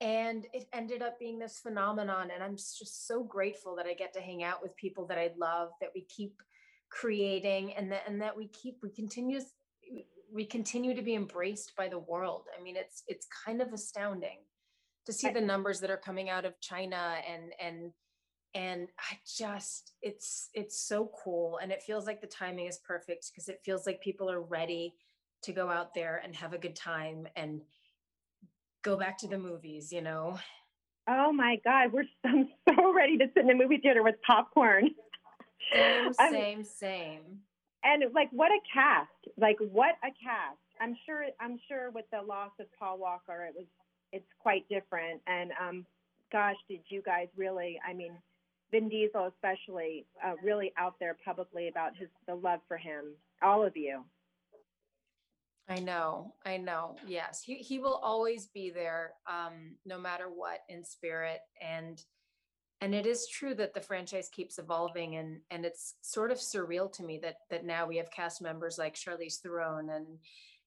And 0.00 0.46
it 0.52 0.68
ended 0.72 1.02
up 1.02 1.18
being 1.18 1.38
this 1.38 1.58
phenomenon. 1.58 2.30
And 2.32 2.42
I'm 2.42 2.56
just 2.56 3.08
so 3.08 3.24
grateful 3.24 3.74
that 3.76 3.86
I 3.86 3.94
get 3.94 4.12
to 4.14 4.20
hang 4.20 4.44
out 4.44 4.62
with 4.62 4.76
people 4.76 5.06
that 5.06 5.18
I 5.18 5.30
love, 5.36 5.70
that 5.80 5.90
we 5.94 6.02
keep 6.02 6.40
creating 6.90 7.72
and 7.74 7.90
that 7.92 8.02
and 8.06 8.20
that 8.20 8.36
we 8.36 8.48
keep 8.48 8.76
we 8.82 8.90
continue 8.90 9.40
we 10.32 10.44
continue 10.44 10.94
to 10.94 11.02
be 11.02 11.14
embraced 11.14 11.72
by 11.76 11.88
the 11.88 11.98
world. 11.98 12.46
I 12.58 12.62
mean 12.62 12.76
it's 12.76 13.02
it's 13.06 13.26
kind 13.44 13.60
of 13.60 13.72
astounding 13.72 14.38
to 15.06 15.12
see 15.12 15.30
the 15.30 15.40
numbers 15.40 15.80
that 15.80 15.90
are 15.90 15.96
coming 15.96 16.28
out 16.28 16.44
of 16.44 16.60
china 16.60 17.16
and 17.28 17.52
and 17.60 17.92
and 18.54 18.88
i 18.98 19.16
just 19.26 19.92
it's 20.02 20.50
it's 20.54 20.86
so 20.86 21.10
cool. 21.24 21.58
And 21.62 21.72
it 21.72 21.82
feels 21.82 22.06
like 22.06 22.20
the 22.20 22.26
timing 22.26 22.66
is 22.66 22.78
perfect 22.86 23.30
because 23.32 23.48
it 23.48 23.60
feels 23.64 23.86
like 23.86 24.00
people 24.00 24.30
are 24.30 24.42
ready 24.42 24.94
to 25.42 25.52
go 25.52 25.68
out 25.70 25.94
there 25.94 26.20
and 26.22 26.34
have 26.34 26.52
a 26.52 26.58
good 26.58 26.76
time 26.76 27.26
and 27.36 27.62
go 28.82 28.96
back 28.96 29.18
to 29.18 29.28
the 29.28 29.38
movies 29.38 29.92
you 29.92 30.02
know? 30.02 30.38
Oh 31.08 31.32
my 31.32 31.60
god 31.64 31.92
we're 31.92 32.04
so, 32.26 32.44
so 32.68 32.94
ready 32.94 33.16
to 33.18 33.26
sit 33.34 33.42
in 33.42 33.46
the 33.46 33.54
movie 33.54 33.78
theater 33.78 34.02
with 34.02 34.16
popcorn. 34.26 34.90
Same, 35.72 36.12
same, 36.30 36.64
same. 36.64 37.40
And 37.82 38.02
like, 38.14 38.28
what 38.32 38.50
a 38.50 38.60
cast! 38.72 39.36
Like, 39.38 39.56
what 39.58 39.96
a 40.04 40.08
cast! 40.22 40.58
I'm 40.80 40.96
sure. 41.06 41.24
I'm 41.40 41.58
sure 41.68 41.90
with 41.90 42.06
the 42.12 42.22
loss 42.22 42.52
of 42.60 42.66
Paul 42.78 42.98
Walker, 42.98 43.46
it 43.48 43.54
was. 43.56 43.66
It's 44.12 44.32
quite 44.40 44.68
different. 44.68 45.20
And 45.26 45.52
um, 45.60 45.86
gosh, 46.32 46.56
did 46.68 46.80
you 46.88 47.00
guys 47.02 47.28
really? 47.36 47.78
I 47.88 47.92
mean, 47.94 48.12
Vin 48.70 48.88
Diesel 48.88 49.26
especially, 49.34 50.06
uh, 50.24 50.34
really 50.42 50.72
out 50.78 50.94
there 51.00 51.16
publicly 51.24 51.68
about 51.68 51.96
his 51.96 52.08
the 52.26 52.34
love 52.34 52.60
for 52.68 52.76
him. 52.76 53.14
All 53.42 53.64
of 53.64 53.76
you. 53.76 54.04
I 55.68 55.78
know, 55.78 56.34
I 56.44 56.56
know. 56.56 56.96
Yes, 57.06 57.42
he 57.44 57.56
he 57.56 57.78
will 57.78 58.00
always 58.02 58.46
be 58.46 58.70
there, 58.70 59.12
um, 59.28 59.76
no 59.86 59.98
matter 59.98 60.24
what, 60.28 60.60
in 60.68 60.84
spirit 60.84 61.40
and 61.62 62.02
and 62.80 62.94
it 62.94 63.06
is 63.06 63.28
true 63.28 63.54
that 63.54 63.74
the 63.74 63.80
franchise 63.80 64.28
keeps 64.32 64.58
evolving 64.58 65.16
and 65.16 65.40
and 65.50 65.64
it's 65.64 65.94
sort 66.02 66.30
of 66.30 66.38
surreal 66.38 66.90
to 66.92 67.02
me 67.02 67.18
that 67.22 67.36
that 67.50 67.64
now 67.64 67.86
we 67.86 67.96
have 67.96 68.10
cast 68.10 68.40
members 68.40 68.78
like 68.78 68.94
Charlize 68.94 69.40
Theron 69.40 69.90
and 69.90 70.06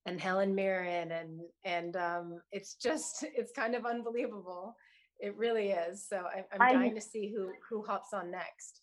and 0.05 0.19
Helen 0.19 0.53
Mirren 0.53 1.11
and 1.11 1.41
and 1.63 1.95
um, 1.95 2.41
it's 2.51 2.75
just 2.75 3.23
it's 3.35 3.51
kind 3.51 3.75
of 3.75 3.85
unbelievable. 3.85 4.75
It 5.19 5.35
really 5.37 5.69
is. 5.69 6.05
So 6.07 6.17
I, 6.17 6.43
I'm 6.51 6.73
dying 6.73 6.95
to 6.95 7.01
see 7.01 7.31
who 7.33 7.51
who 7.69 7.83
hops 7.83 8.13
on 8.13 8.31
next. 8.31 8.81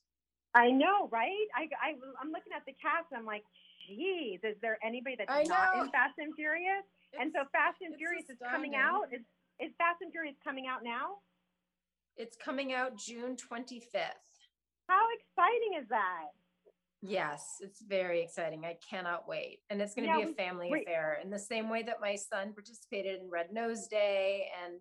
I 0.54 0.70
know, 0.70 1.08
right? 1.12 1.46
I, 1.54 1.68
I 1.82 1.94
I'm 2.20 2.32
looking 2.32 2.52
at 2.56 2.64
the 2.66 2.74
cast. 2.80 3.06
I'm 3.14 3.26
like, 3.26 3.44
geez, 3.86 4.40
is 4.42 4.56
there 4.62 4.78
anybody 4.82 5.16
that's 5.18 5.48
not 5.48 5.76
in 5.78 5.90
Fast 5.90 6.14
and 6.18 6.34
Furious? 6.34 6.82
It's, 7.12 7.22
and 7.22 7.32
so 7.34 7.44
Fast 7.52 7.78
and 7.82 7.94
Furious 7.96 8.30
is 8.30 8.38
coming 8.50 8.74
out. 8.74 9.12
Is 9.12 9.22
is 9.60 9.70
Fast 9.78 10.00
and 10.00 10.10
Furious 10.10 10.36
coming 10.42 10.66
out 10.66 10.82
now? 10.82 11.20
It's 12.20 12.36
coming 12.36 12.74
out 12.74 12.98
June 12.98 13.34
25th. 13.34 14.20
How 14.90 15.06
exciting 15.16 15.80
is 15.82 15.88
that? 15.88 16.26
Yes, 17.00 17.56
it's 17.62 17.80
very 17.80 18.20
exciting. 18.22 18.66
I 18.66 18.76
cannot 18.88 19.26
wait. 19.26 19.60
And 19.70 19.80
it's 19.80 19.94
going 19.94 20.06
to 20.06 20.18
Yeah, 20.18 20.26
be 20.26 20.32
a 20.32 20.34
family 20.34 20.68
we- 20.70 20.82
affair 20.82 21.18
in 21.24 21.30
the 21.30 21.38
same 21.38 21.70
way 21.70 21.82
that 21.84 21.98
my 21.98 22.16
son 22.16 22.52
participated 22.52 23.22
in 23.22 23.30
Red 23.30 23.52
Nose 23.52 23.86
Day 23.88 24.50
and 24.62 24.74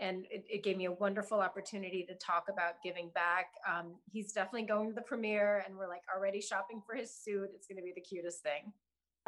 and 0.00 0.24
it, 0.30 0.42
it 0.48 0.62
gave 0.64 0.78
me 0.78 0.86
a 0.86 0.90
wonderful 0.92 1.40
opportunity 1.40 2.02
to 2.08 2.14
talk 2.14 2.46
about 2.48 2.82
giving 2.82 3.10
back. 3.10 3.52
Um, 3.70 3.96
he's 4.10 4.32
definitely 4.32 4.66
going 4.66 4.88
to 4.88 4.94
the 4.94 5.02
premiere 5.02 5.62
and 5.68 5.76
we're 5.76 5.86
like 5.86 6.00
already 6.12 6.40
shopping 6.40 6.80
for 6.86 6.96
his 6.96 7.14
suit. 7.14 7.50
It's 7.54 7.66
going 7.66 7.76
to 7.76 7.82
be 7.84 7.92
the 7.94 8.00
cutest 8.00 8.42
thing. 8.42 8.72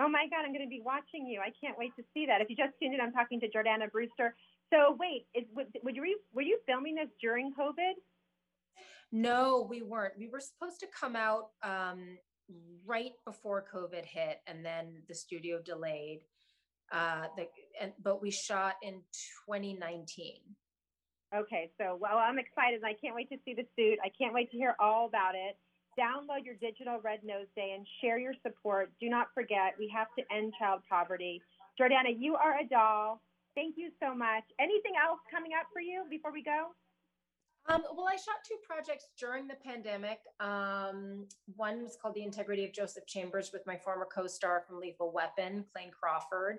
Oh 0.00 0.08
my 0.08 0.26
God, 0.30 0.40
I'm 0.46 0.52
going 0.54 0.64
to 0.64 0.68
be 0.68 0.80
watching 0.82 1.26
you. 1.26 1.40
I 1.40 1.52
can't 1.60 1.76
wait 1.78 1.94
to 1.96 2.02
see 2.14 2.24
that. 2.26 2.40
If 2.40 2.48
you 2.48 2.56
just 2.56 2.72
tuned 2.80 2.94
in, 2.94 3.00
I'm 3.00 3.12
talking 3.12 3.38
to 3.40 3.48
Jordana 3.50 3.92
Brewster. 3.92 4.34
So 4.74 4.96
wait, 4.98 5.26
is, 5.34 5.44
would, 5.54 5.66
would 5.84 5.96
you, 5.96 6.18
were 6.32 6.42
you 6.42 6.58
filming 6.66 6.96
this 6.96 7.08
during 7.20 7.52
COVID? 7.58 7.92
No, 9.12 9.66
we 9.68 9.82
weren't. 9.82 10.14
We 10.18 10.28
were 10.28 10.40
supposed 10.40 10.80
to 10.80 10.86
come 10.98 11.14
out 11.14 11.50
um, 11.62 12.18
right 12.84 13.12
before 13.24 13.64
COVID 13.72 14.04
hit, 14.04 14.40
and 14.48 14.64
then 14.64 15.02
the 15.08 15.14
studio 15.14 15.60
delayed. 15.64 16.22
Uh, 16.92 17.26
the, 17.36 17.46
and, 17.80 17.92
but 18.02 18.20
we 18.20 18.30
shot 18.30 18.74
in 18.82 18.94
2019. 19.48 20.40
Okay, 21.34 21.70
so 21.78 21.96
well, 22.00 22.18
I'm 22.18 22.38
excited. 22.38 22.82
I 22.84 22.94
can't 23.00 23.14
wait 23.14 23.28
to 23.30 23.36
see 23.44 23.54
the 23.54 23.66
suit. 23.76 23.98
I 24.04 24.10
can't 24.18 24.34
wait 24.34 24.50
to 24.50 24.56
hear 24.56 24.74
all 24.80 25.06
about 25.06 25.34
it. 25.34 25.56
Download 25.98 26.44
your 26.44 26.56
digital 26.56 26.98
Red 27.02 27.20
Nose 27.22 27.46
Day 27.54 27.74
and 27.76 27.86
share 28.00 28.18
your 28.18 28.34
support. 28.44 28.90
Do 29.00 29.08
not 29.08 29.28
forget, 29.32 29.74
we 29.78 29.90
have 29.94 30.08
to 30.18 30.24
end 30.34 30.52
child 30.58 30.80
poverty. 30.90 31.40
Jordana, 31.80 32.14
you 32.18 32.34
are 32.34 32.58
a 32.58 32.66
doll. 32.68 33.20
Thank 33.54 33.76
you 33.76 33.90
so 34.00 34.14
much. 34.14 34.44
Anything 34.58 34.92
else 35.02 35.20
coming 35.30 35.52
up 35.58 35.66
for 35.72 35.80
you 35.80 36.04
before 36.10 36.32
we 36.32 36.42
go? 36.42 36.68
Um, 37.66 37.82
well, 37.96 38.06
I 38.08 38.16
shot 38.16 38.36
two 38.46 38.56
projects 38.66 39.06
during 39.18 39.46
the 39.46 39.54
pandemic. 39.54 40.18
Um, 40.38 41.26
one 41.56 41.84
was 41.84 41.96
called 42.00 42.14
The 42.14 42.22
Integrity 42.22 42.64
of 42.64 42.72
Joseph 42.74 43.06
Chambers 43.06 43.52
with 43.52 43.62
my 43.66 43.76
former 43.76 44.06
co-star 44.12 44.64
from 44.66 44.80
Lethal 44.80 45.12
Weapon, 45.12 45.64
Clayne 45.72 45.90
Crawford. 45.90 46.58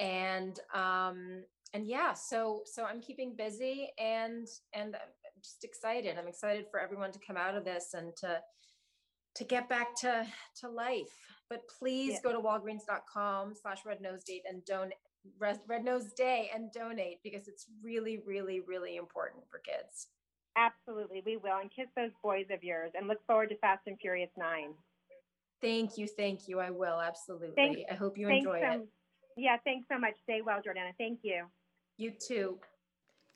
And 0.00 0.58
um, 0.74 1.44
and 1.72 1.86
yeah, 1.86 2.14
so 2.14 2.62
so 2.64 2.84
I'm 2.84 3.00
keeping 3.00 3.36
busy 3.36 3.90
and 3.98 4.48
and 4.72 4.96
I'm 4.96 5.40
just 5.42 5.62
excited. 5.62 6.16
I'm 6.18 6.26
excited 6.26 6.66
for 6.68 6.80
everyone 6.80 7.12
to 7.12 7.20
come 7.24 7.36
out 7.36 7.54
of 7.56 7.64
this 7.64 7.94
and 7.94 8.16
to 8.16 8.40
to 9.36 9.44
get 9.44 9.68
back 9.68 9.94
to 10.00 10.26
to 10.62 10.68
life. 10.68 11.14
But 11.48 11.60
please 11.78 12.14
Yeah. 12.14 12.20
go 12.24 12.32
to 12.32 12.40
walgreens.com 12.40 13.54
slash 13.54 13.84
red 13.86 14.00
nose 14.00 14.24
date 14.24 14.42
and 14.48 14.64
donate 14.64 14.94
red, 15.38 15.60
red 15.66 15.84
nose 15.84 16.12
day 16.12 16.50
and 16.54 16.72
donate 16.72 17.18
because 17.22 17.48
it's 17.48 17.66
really, 17.82 18.20
really, 18.26 18.60
really 18.60 18.96
important 18.96 19.44
for 19.50 19.58
kids. 19.58 20.08
Absolutely, 20.56 21.22
we 21.24 21.36
will. 21.36 21.58
And 21.60 21.70
kiss 21.74 21.88
those 21.96 22.12
boys 22.22 22.46
of 22.52 22.62
yours 22.62 22.92
and 22.94 23.08
look 23.08 23.24
forward 23.26 23.48
to 23.50 23.58
Fast 23.58 23.82
and 23.86 23.98
Furious 24.00 24.30
9. 24.36 24.74
Thank 25.60 25.98
you, 25.98 26.06
thank 26.06 26.46
you. 26.46 26.60
I 26.60 26.70
will 26.70 27.00
absolutely. 27.00 27.50
Thanks- 27.56 27.80
I 27.90 27.94
hope 27.94 28.18
you 28.18 28.26
Thanks 28.26 28.46
enjoy 28.46 28.60
so, 28.60 28.72
it. 28.72 28.88
Yeah, 29.36 29.56
thanks 29.64 29.86
so 29.90 29.98
much. 29.98 30.14
Stay 30.22 30.42
well, 30.42 30.58
Jordana. 30.58 30.92
Thank 30.98 31.20
you. 31.22 31.46
You 31.96 32.12
too. 32.12 32.58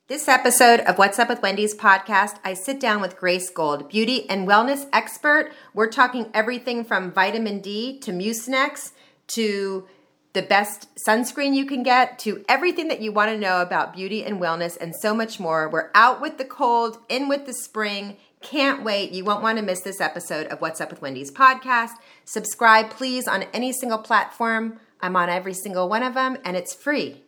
This 0.07 0.27
episode 0.27 0.79
of 0.81 0.97
What's 0.97 1.19
Up 1.19 1.29
with 1.29 1.41
Wendy's 1.41 1.75
podcast, 1.75 2.37
I 2.43 2.55
sit 2.55 2.79
down 2.79 2.99
with 2.99 3.15
Grace 3.15 3.49
Gold, 3.49 3.89
beauty 3.89 4.27
and 4.27 4.47
wellness 4.47 4.87
expert. 4.91 5.51
We're 5.73 5.89
talking 5.89 6.31
everything 6.33 6.83
from 6.83 7.11
vitamin 7.11 7.59
D 7.59 7.99
to 7.99 8.11
Mucinex 8.11 8.93
to 9.27 9.87
the 10.33 10.41
best 10.43 10.87
sunscreen 10.95 11.55
you 11.55 11.65
can 11.65 11.81
get 11.81 12.19
to 12.19 12.45
everything 12.47 12.87
that 12.87 13.01
you 13.01 13.11
want 13.11 13.31
to 13.31 13.37
know 13.37 13.61
about 13.61 13.93
beauty 13.93 14.23
and 14.23 14.39
wellness 14.39 14.77
and 14.79 14.95
so 14.95 15.13
much 15.13 15.39
more. 15.39 15.67
We're 15.67 15.89
out 15.95 16.21
with 16.21 16.37
the 16.37 16.45
cold, 16.45 16.99
in 17.09 17.27
with 17.27 17.45
the 17.45 17.53
spring. 17.53 18.17
Can't 18.41 18.83
wait. 18.83 19.11
You 19.11 19.25
won't 19.25 19.41
want 19.41 19.57
to 19.57 19.63
miss 19.63 19.81
this 19.81 19.99
episode 19.99 20.47
of 20.47 20.61
What's 20.61 20.79
Up 20.79 20.91
with 20.91 21.01
Wendy's 21.01 21.31
podcast. 21.31 21.91
Subscribe, 22.25 22.91
please, 22.91 23.27
on 23.27 23.43
any 23.53 23.73
single 23.73 23.97
platform. 23.97 24.79
I'm 25.01 25.15
on 25.15 25.29
every 25.29 25.53
single 25.53 25.89
one 25.89 26.03
of 26.03 26.13
them, 26.13 26.37
and 26.45 26.55
it's 26.55 26.73
free. 26.73 27.23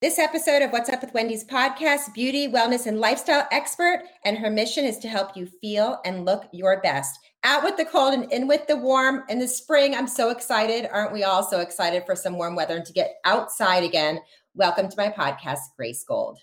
This 0.00 0.18
episode 0.18 0.62
of 0.62 0.70
What's 0.70 0.88
Up 0.88 1.02
with 1.02 1.12
Wendy's 1.12 1.44
podcast, 1.44 2.14
beauty, 2.14 2.48
wellness, 2.48 2.86
and 2.86 2.98
lifestyle 2.98 3.46
expert, 3.52 4.04
and 4.24 4.38
her 4.38 4.50
mission 4.50 4.86
is 4.86 4.96
to 5.00 5.08
help 5.08 5.36
you 5.36 5.46
feel 5.60 6.00
and 6.06 6.24
look 6.24 6.48
your 6.52 6.80
best. 6.80 7.18
Out 7.42 7.64
with 7.64 7.78
the 7.78 7.86
cold 7.86 8.12
and 8.12 8.30
in 8.30 8.46
with 8.46 8.66
the 8.66 8.76
warm. 8.76 9.24
In 9.30 9.38
the 9.38 9.48
spring, 9.48 9.94
I'm 9.94 10.06
so 10.06 10.28
excited. 10.28 10.86
Aren't 10.92 11.12
we 11.12 11.24
all 11.24 11.42
so 11.42 11.60
excited 11.60 12.04
for 12.04 12.14
some 12.14 12.36
warm 12.36 12.54
weather 12.54 12.76
and 12.76 12.84
to 12.84 12.92
get 12.92 13.14
outside 13.24 13.82
again? 13.82 14.20
Welcome 14.54 14.90
to 14.90 14.94
my 14.98 15.08
podcast, 15.08 15.60
Grace 15.74 16.04
Gold. 16.04 16.38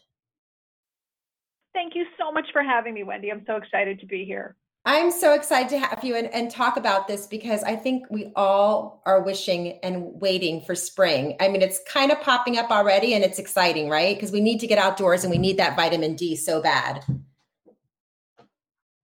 Thank 1.75 1.93
you 1.93 2.05
so 2.17 2.31
much 2.31 2.47
for 2.51 2.63
having 2.63 2.95
me, 2.95 3.03
Wendy. 3.03 3.31
I'm 3.31 3.43
so 3.45 3.57
excited 3.57 3.99
to 3.99 4.07
be 4.07 4.25
here. 4.25 4.55
I'm 4.85 5.11
so 5.11 5.35
excited 5.35 5.69
to 5.69 5.77
have 5.77 6.03
you 6.03 6.15
and, 6.15 6.33
and 6.33 6.49
talk 6.49 6.77
about 6.77 7.07
this 7.07 7.27
because 7.27 7.61
I 7.61 7.75
think 7.75 8.05
we 8.09 8.31
all 8.35 9.03
are 9.05 9.21
wishing 9.21 9.77
and 9.83 10.19
waiting 10.19 10.61
for 10.61 10.73
spring. 10.73 11.35
I 11.39 11.47
mean, 11.47 11.61
it's 11.61 11.79
kind 11.87 12.11
of 12.11 12.19
popping 12.21 12.57
up 12.57 12.71
already 12.71 13.13
and 13.13 13.23
it's 13.23 13.37
exciting, 13.37 13.87
right? 13.87 14.15
Because 14.15 14.31
we 14.31 14.41
need 14.41 14.59
to 14.61 14.67
get 14.67 14.79
outdoors 14.79 15.23
and 15.23 15.29
we 15.29 15.37
need 15.37 15.57
that 15.57 15.75
vitamin 15.75 16.15
D 16.15 16.35
so 16.35 16.59
bad. 16.59 17.03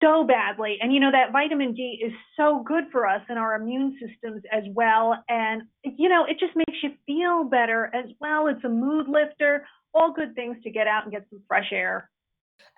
So 0.03 0.25
badly. 0.25 0.77
And 0.81 0.93
you 0.93 0.99
know, 0.99 1.11
that 1.11 1.31
vitamin 1.31 1.73
D 1.73 2.01
is 2.05 2.11
so 2.35 2.61
good 2.67 2.83
for 2.91 3.07
us 3.07 3.21
and 3.29 3.39
our 3.39 3.55
immune 3.55 3.97
systems 4.01 4.43
as 4.51 4.63
well. 4.73 5.23
And, 5.29 5.63
you 5.83 6.09
know, 6.09 6.25
it 6.25 6.37
just 6.39 6.55
makes 6.55 6.83
you 6.83 6.91
feel 7.07 7.45
better 7.45 7.89
as 7.95 8.09
well. 8.19 8.47
It's 8.47 8.63
a 8.65 8.69
mood 8.69 9.07
lifter, 9.07 9.65
all 9.93 10.11
good 10.11 10.35
things 10.35 10.57
to 10.63 10.69
get 10.69 10.87
out 10.87 11.03
and 11.03 11.11
get 11.13 11.25
some 11.29 11.41
fresh 11.47 11.69
air. 11.71 12.09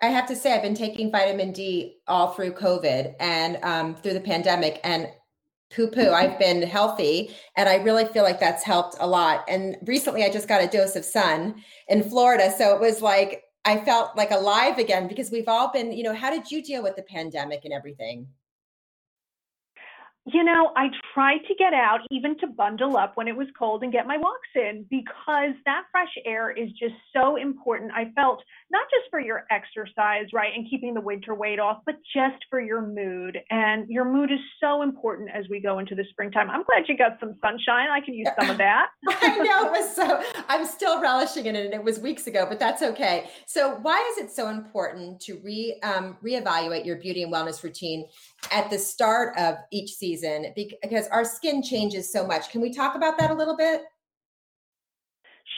I 0.00 0.06
have 0.06 0.28
to 0.28 0.36
say, 0.36 0.54
I've 0.54 0.62
been 0.62 0.74
taking 0.74 1.10
vitamin 1.10 1.52
D 1.52 1.96
all 2.06 2.32
through 2.34 2.52
COVID 2.52 3.14
and 3.18 3.58
um, 3.62 3.96
through 3.96 4.12
the 4.12 4.20
pandemic, 4.20 4.80
and 4.84 5.08
poo 5.74 5.88
poo, 5.88 6.10
I've 6.10 6.38
been 6.38 6.62
healthy, 6.62 7.34
and 7.56 7.68
I 7.68 7.76
really 7.76 8.04
feel 8.04 8.22
like 8.22 8.38
that's 8.38 8.62
helped 8.62 8.96
a 9.00 9.06
lot. 9.06 9.44
And 9.48 9.76
recently, 9.84 10.22
I 10.24 10.30
just 10.30 10.48
got 10.48 10.62
a 10.62 10.66
dose 10.66 10.96
of 10.96 11.04
sun 11.04 11.62
in 11.88 12.02
Florida, 12.02 12.52
so 12.56 12.74
it 12.74 12.80
was 12.80 13.02
like 13.02 13.42
I 13.66 13.84
felt 13.84 14.16
like 14.16 14.30
alive 14.30 14.78
again 14.78 15.08
because 15.08 15.32
we've 15.32 15.48
all 15.48 15.72
been, 15.72 15.90
you 15.90 16.04
know, 16.04 16.14
how 16.14 16.30
did 16.30 16.52
you 16.52 16.62
deal 16.62 16.84
with 16.84 16.94
the 16.94 17.02
pandemic 17.02 17.64
and 17.64 17.74
everything? 17.74 18.28
You 20.28 20.42
know, 20.42 20.72
I 20.74 20.88
tried 21.14 21.38
to 21.46 21.54
get 21.54 21.72
out, 21.72 22.00
even 22.10 22.36
to 22.40 22.48
bundle 22.48 22.96
up 22.96 23.16
when 23.16 23.28
it 23.28 23.36
was 23.36 23.46
cold 23.56 23.84
and 23.84 23.92
get 23.92 24.08
my 24.08 24.16
walks 24.18 24.48
in 24.56 24.84
because 24.90 25.54
that 25.66 25.84
fresh 25.92 26.10
air 26.24 26.50
is 26.50 26.68
just 26.70 26.94
so 27.14 27.36
important. 27.36 27.92
I 27.94 28.10
felt 28.16 28.42
not 28.72 28.82
just 28.90 29.08
for 29.08 29.20
your 29.20 29.44
exercise, 29.52 30.26
right, 30.32 30.52
and 30.52 30.68
keeping 30.68 30.94
the 30.94 31.00
winter 31.00 31.36
weight 31.36 31.60
off, 31.60 31.82
but 31.86 31.94
just 32.12 32.44
for 32.50 32.60
your 32.60 32.82
mood. 32.82 33.38
And 33.50 33.88
your 33.88 34.04
mood 34.04 34.32
is 34.32 34.40
so 34.60 34.82
important 34.82 35.30
as 35.32 35.44
we 35.48 35.60
go 35.60 35.78
into 35.78 35.94
the 35.94 36.04
springtime. 36.10 36.50
I'm 36.50 36.64
glad 36.64 36.88
you 36.88 36.98
got 36.98 37.20
some 37.20 37.36
sunshine. 37.40 37.86
I 37.88 38.00
can 38.00 38.14
use 38.14 38.28
some 38.40 38.50
of 38.50 38.58
that. 38.58 38.88
I 39.08 39.38
know 39.38 39.66
it 39.66 39.70
was 39.70 39.94
so, 39.94 40.24
I'm 40.48 40.66
still 40.66 41.00
relishing 41.00 41.46
in 41.46 41.54
it, 41.54 41.66
and 41.66 41.74
it 41.74 41.84
was 41.84 42.00
weeks 42.00 42.26
ago, 42.26 42.46
but 42.48 42.58
that's 42.58 42.82
okay. 42.82 43.30
So, 43.46 43.76
why 43.82 44.12
is 44.12 44.24
it 44.24 44.32
so 44.32 44.48
important 44.48 45.20
to 45.20 45.38
re 45.44 45.78
um, 45.84 46.16
reevaluate 46.20 46.84
your 46.84 46.96
beauty 46.96 47.22
and 47.22 47.32
wellness 47.32 47.62
routine 47.62 48.06
at 48.50 48.70
the 48.70 48.78
start 48.78 49.38
of 49.38 49.54
each 49.70 49.94
season? 49.94 50.15
Because 50.54 51.08
our 51.08 51.24
skin 51.24 51.62
changes 51.62 52.12
so 52.12 52.26
much. 52.26 52.50
Can 52.50 52.60
we 52.60 52.72
talk 52.72 52.94
about 52.94 53.18
that 53.18 53.30
a 53.30 53.34
little 53.34 53.56
bit? 53.56 53.82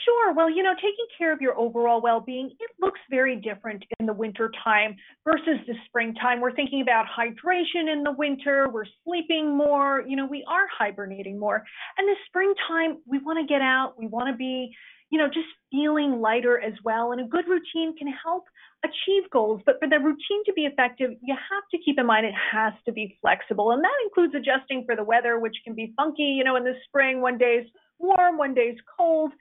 Sure. 0.05 0.33
Well, 0.33 0.49
you 0.49 0.63
know, 0.63 0.73
taking 0.75 1.05
care 1.17 1.33
of 1.33 1.41
your 1.41 1.57
overall 1.57 1.99
well 2.01 2.19
being, 2.21 2.51
it 2.59 2.69
looks 2.79 2.99
very 3.09 3.35
different 3.35 3.83
in 3.99 4.05
the 4.05 4.13
winter 4.13 4.51
time 4.63 4.95
versus 5.25 5.59
the 5.67 5.73
springtime. 5.85 6.41
We're 6.41 6.55
thinking 6.55 6.81
about 6.81 7.05
hydration 7.07 7.91
in 7.91 8.03
the 8.03 8.11
winter, 8.11 8.69
we're 8.71 8.85
sleeping 9.03 9.55
more, 9.55 10.03
you 10.07 10.15
know, 10.15 10.25
we 10.25 10.45
are 10.47 10.67
hibernating 10.77 11.39
more. 11.39 11.63
And 11.97 12.07
the 12.07 12.15
springtime, 12.27 13.01
we 13.07 13.17
want 13.19 13.39
to 13.39 13.51
get 13.51 13.61
out, 13.61 13.95
we 13.99 14.07
want 14.07 14.29
to 14.29 14.35
be, 14.35 14.71
you 15.09 15.17
know, 15.17 15.27
just 15.27 15.47
feeling 15.71 16.21
lighter 16.21 16.59
as 16.59 16.73
well. 16.83 17.11
And 17.11 17.21
a 17.21 17.23
good 17.25 17.45
routine 17.47 17.97
can 17.97 18.07
help 18.07 18.45
achieve 18.83 19.29
goals. 19.31 19.61
But 19.65 19.75
for 19.79 19.87
the 19.87 19.99
routine 19.99 20.43
to 20.45 20.53
be 20.53 20.65
effective, 20.65 21.11
you 21.21 21.35
have 21.35 21.63
to 21.71 21.77
keep 21.83 21.99
in 21.99 22.05
mind 22.05 22.25
it 22.25 22.33
has 22.51 22.73
to 22.85 22.91
be 22.91 23.17
flexible. 23.21 23.71
And 23.71 23.83
that 23.83 23.97
includes 24.03 24.35
adjusting 24.35 24.85
for 24.85 24.95
the 24.95 25.03
weather, 25.03 25.39
which 25.39 25.55
can 25.63 25.73
be 25.73 25.93
funky, 25.97 26.23
you 26.23 26.43
know, 26.43 26.55
in 26.55 26.63
the 26.63 26.75
spring, 26.85 27.21
one 27.21 27.37
day's 27.37 27.65
warm, 27.97 28.37
one 28.37 28.53
day's 28.53 28.77
cold. 28.97 29.31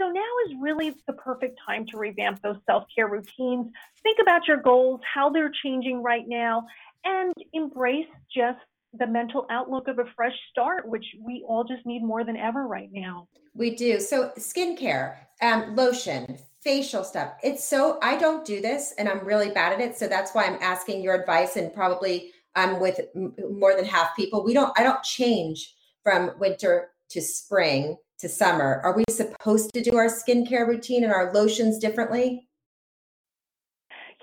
So 0.00 0.08
now 0.08 0.20
is 0.46 0.54
really 0.60 0.94
the 1.06 1.12
perfect 1.12 1.58
time 1.64 1.86
to 1.90 1.98
revamp 1.98 2.42
those 2.42 2.56
self 2.66 2.84
care 2.94 3.06
routines. 3.06 3.70
Think 4.02 4.18
about 4.20 4.48
your 4.48 4.56
goals, 4.56 5.00
how 5.14 5.30
they're 5.30 5.52
changing 5.62 6.02
right 6.02 6.24
now, 6.26 6.66
and 7.04 7.32
embrace 7.52 8.06
just 8.34 8.58
the 8.98 9.06
mental 9.06 9.46
outlook 9.50 9.88
of 9.88 9.98
a 9.98 10.04
fresh 10.14 10.34
start, 10.50 10.86
which 10.86 11.04
we 11.20 11.44
all 11.48 11.64
just 11.64 11.84
need 11.86 12.02
more 12.02 12.24
than 12.24 12.36
ever 12.36 12.66
right 12.66 12.90
now. 12.92 13.28
We 13.54 13.74
do. 13.74 14.00
So, 14.00 14.32
skincare, 14.38 15.16
um, 15.40 15.74
lotion, 15.76 16.38
facial 16.60 17.04
stuff. 17.04 17.32
It's 17.42 17.64
so, 17.64 17.98
I 18.02 18.16
don't 18.16 18.44
do 18.44 18.60
this 18.60 18.94
and 18.98 19.08
I'm 19.08 19.24
really 19.24 19.50
bad 19.50 19.72
at 19.72 19.80
it. 19.80 19.96
So, 19.96 20.08
that's 20.08 20.32
why 20.32 20.44
I'm 20.44 20.58
asking 20.60 21.02
your 21.02 21.14
advice 21.14 21.56
and 21.56 21.72
probably 21.72 22.32
I'm 22.54 22.74
um, 22.74 22.80
with 22.80 23.00
m- 23.16 23.34
more 23.50 23.74
than 23.74 23.84
half 23.84 24.14
people. 24.14 24.44
We 24.44 24.52
don't, 24.52 24.78
I 24.78 24.82
don't 24.82 25.02
change 25.02 25.74
from 26.02 26.32
winter 26.38 26.90
to 27.10 27.20
spring 27.20 27.96
to 28.18 28.28
summer. 28.28 28.80
Are 28.84 28.96
we 28.96 29.04
supposed 29.10 29.72
to 29.74 29.82
do 29.82 29.96
our 29.96 30.08
skincare 30.08 30.66
routine 30.66 31.04
and 31.04 31.12
our 31.12 31.32
lotions 31.32 31.78
differently? 31.78 32.48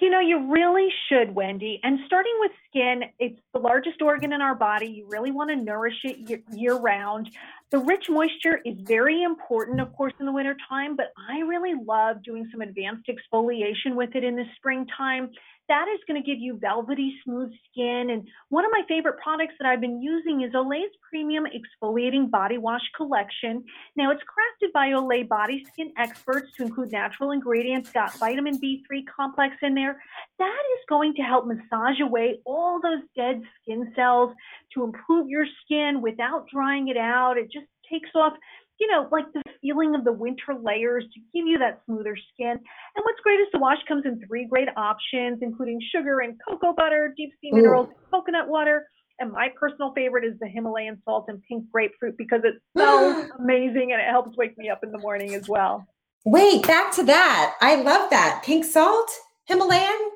You 0.01 0.09
know, 0.09 0.21
you 0.21 0.51
really 0.51 0.87
should, 1.09 1.35
Wendy. 1.35 1.79
And 1.83 1.99
starting 2.05 2.33
with 2.39 2.51
skin, 2.69 3.03
it's 3.19 3.39
the 3.53 3.59
largest 3.59 4.01
organ 4.01 4.31
in 4.31 4.41
our 4.41 4.55
body. 4.55 4.87
You 4.87 5.07
really 5.09 5.31
want 5.31 5.49
to 5.49 5.57
nourish 5.57 5.97
it 6.05 6.41
year 6.53 6.77
round. 6.77 7.29
The 7.71 7.79
rich 7.79 8.05
moisture 8.09 8.61
is 8.65 8.75
very 8.79 9.23
important, 9.23 9.81
of 9.81 9.93
course, 9.93 10.13
in 10.19 10.25
the 10.25 10.31
wintertime, 10.31 10.95
but 10.95 11.07
I 11.29 11.39
really 11.39 11.73
love 11.85 12.23
doing 12.23 12.47
some 12.51 12.61
advanced 12.61 13.09
exfoliation 13.09 13.95
with 13.95 14.15
it 14.15 14.23
in 14.23 14.35
the 14.35 14.45
springtime 14.55 15.31
that 15.69 15.85
is 15.87 15.99
going 16.07 16.21
to 16.21 16.25
give 16.25 16.39
you 16.39 16.57
velvety 16.57 17.15
smooth 17.23 17.51
skin. 17.71 18.09
And 18.09 18.27
one 18.49 18.65
of 18.65 18.71
my 18.71 18.81
favorite 18.87 19.17
products 19.21 19.53
that 19.59 19.67
I've 19.67 19.79
been 19.79 20.01
using 20.01 20.41
is 20.41 20.51
Olay's 20.53 20.91
Premium 21.07 21.45
Exfoliating 21.45 22.29
Body 22.29 22.57
Wash 22.57 22.81
Collection. 22.97 23.63
Now 23.95 24.11
it's 24.11 24.21
crafted 24.23 24.73
by 24.73 24.89
Olay 24.89 25.27
body 25.27 25.63
skin 25.71 25.93
experts 25.97 26.47
to 26.57 26.63
include 26.63 26.91
natural 26.91 27.31
ingredients, 27.31 27.91
got 27.91 28.17
vitamin 28.17 28.59
B3 28.59 29.03
complex 29.15 29.55
in 29.61 29.75
there. 29.75 30.01
That 30.39 30.61
is 30.73 30.85
going 30.89 31.13
to 31.15 31.21
help 31.21 31.45
massage 31.45 32.01
away 32.01 32.39
all 32.45 32.81
those 32.81 33.03
dead 33.15 33.41
skin 33.61 33.93
cells 33.95 34.33
to 34.73 34.83
improve 34.83 35.29
your 35.29 35.45
skin 35.63 36.01
without 36.01 36.47
drying 36.51 36.87
it 36.87 36.97
out. 36.97 37.37
It 37.37 37.51
just 37.51 37.67
takes 37.89 38.09
off 38.15 38.33
you 38.79 38.87
know, 38.87 39.07
like 39.11 39.25
the 39.33 39.43
feeling 39.61 39.93
of 39.93 40.03
the 40.03 40.13
winter 40.13 40.55
layers 40.61 41.03
to 41.13 41.19
give 41.33 41.45
you 41.47 41.57
that 41.59 41.81
smoother 41.85 42.15
skin. 42.33 42.51
And 42.51 43.03
what's 43.03 43.19
great 43.21 43.39
is 43.39 43.47
the 43.51 43.59
wash 43.59 43.77
comes 43.87 44.05
in 44.05 44.21
three 44.25 44.47
great 44.47 44.69
options, 44.77 45.39
including 45.41 45.79
sugar 45.93 46.21
and 46.21 46.35
cocoa 46.47 46.73
butter, 46.73 47.13
deep 47.17 47.31
sea 47.41 47.51
minerals, 47.51 47.89
coconut 48.11 48.47
water. 48.47 48.87
And 49.19 49.33
my 49.33 49.49
personal 49.59 49.93
favorite 49.93 50.23
is 50.23 50.39
the 50.39 50.47
Himalayan 50.47 51.01
salt 51.03 51.25
and 51.27 51.41
pink 51.43 51.65
grapefruit 51.71 52.15
because 52.17 52.41
it 52.45 52.55
smells 52.73 53.29
amazing 53.39 53.91
and 53.91 54.01
it 54.01 54.09
helps 54.09 54.37
wake 54.37 54.57
me 54.57 54.69
up 54.69 54.79
in 54.81 54.91
the 54.91 54.99
morning 54.99 55.35
as 55.35 55.49
well. 55.49 55.85
Wait, 56.25 56.65
back 56.65 56.93
to 56.95 57.03
that. 57.03 57.55
I 57.61 57.75
love 57.75 58.09
that. 58.11 58.43
Pink 58.45 58.63
salt, 58.63 59.09
Himalayan. 59.45 60.11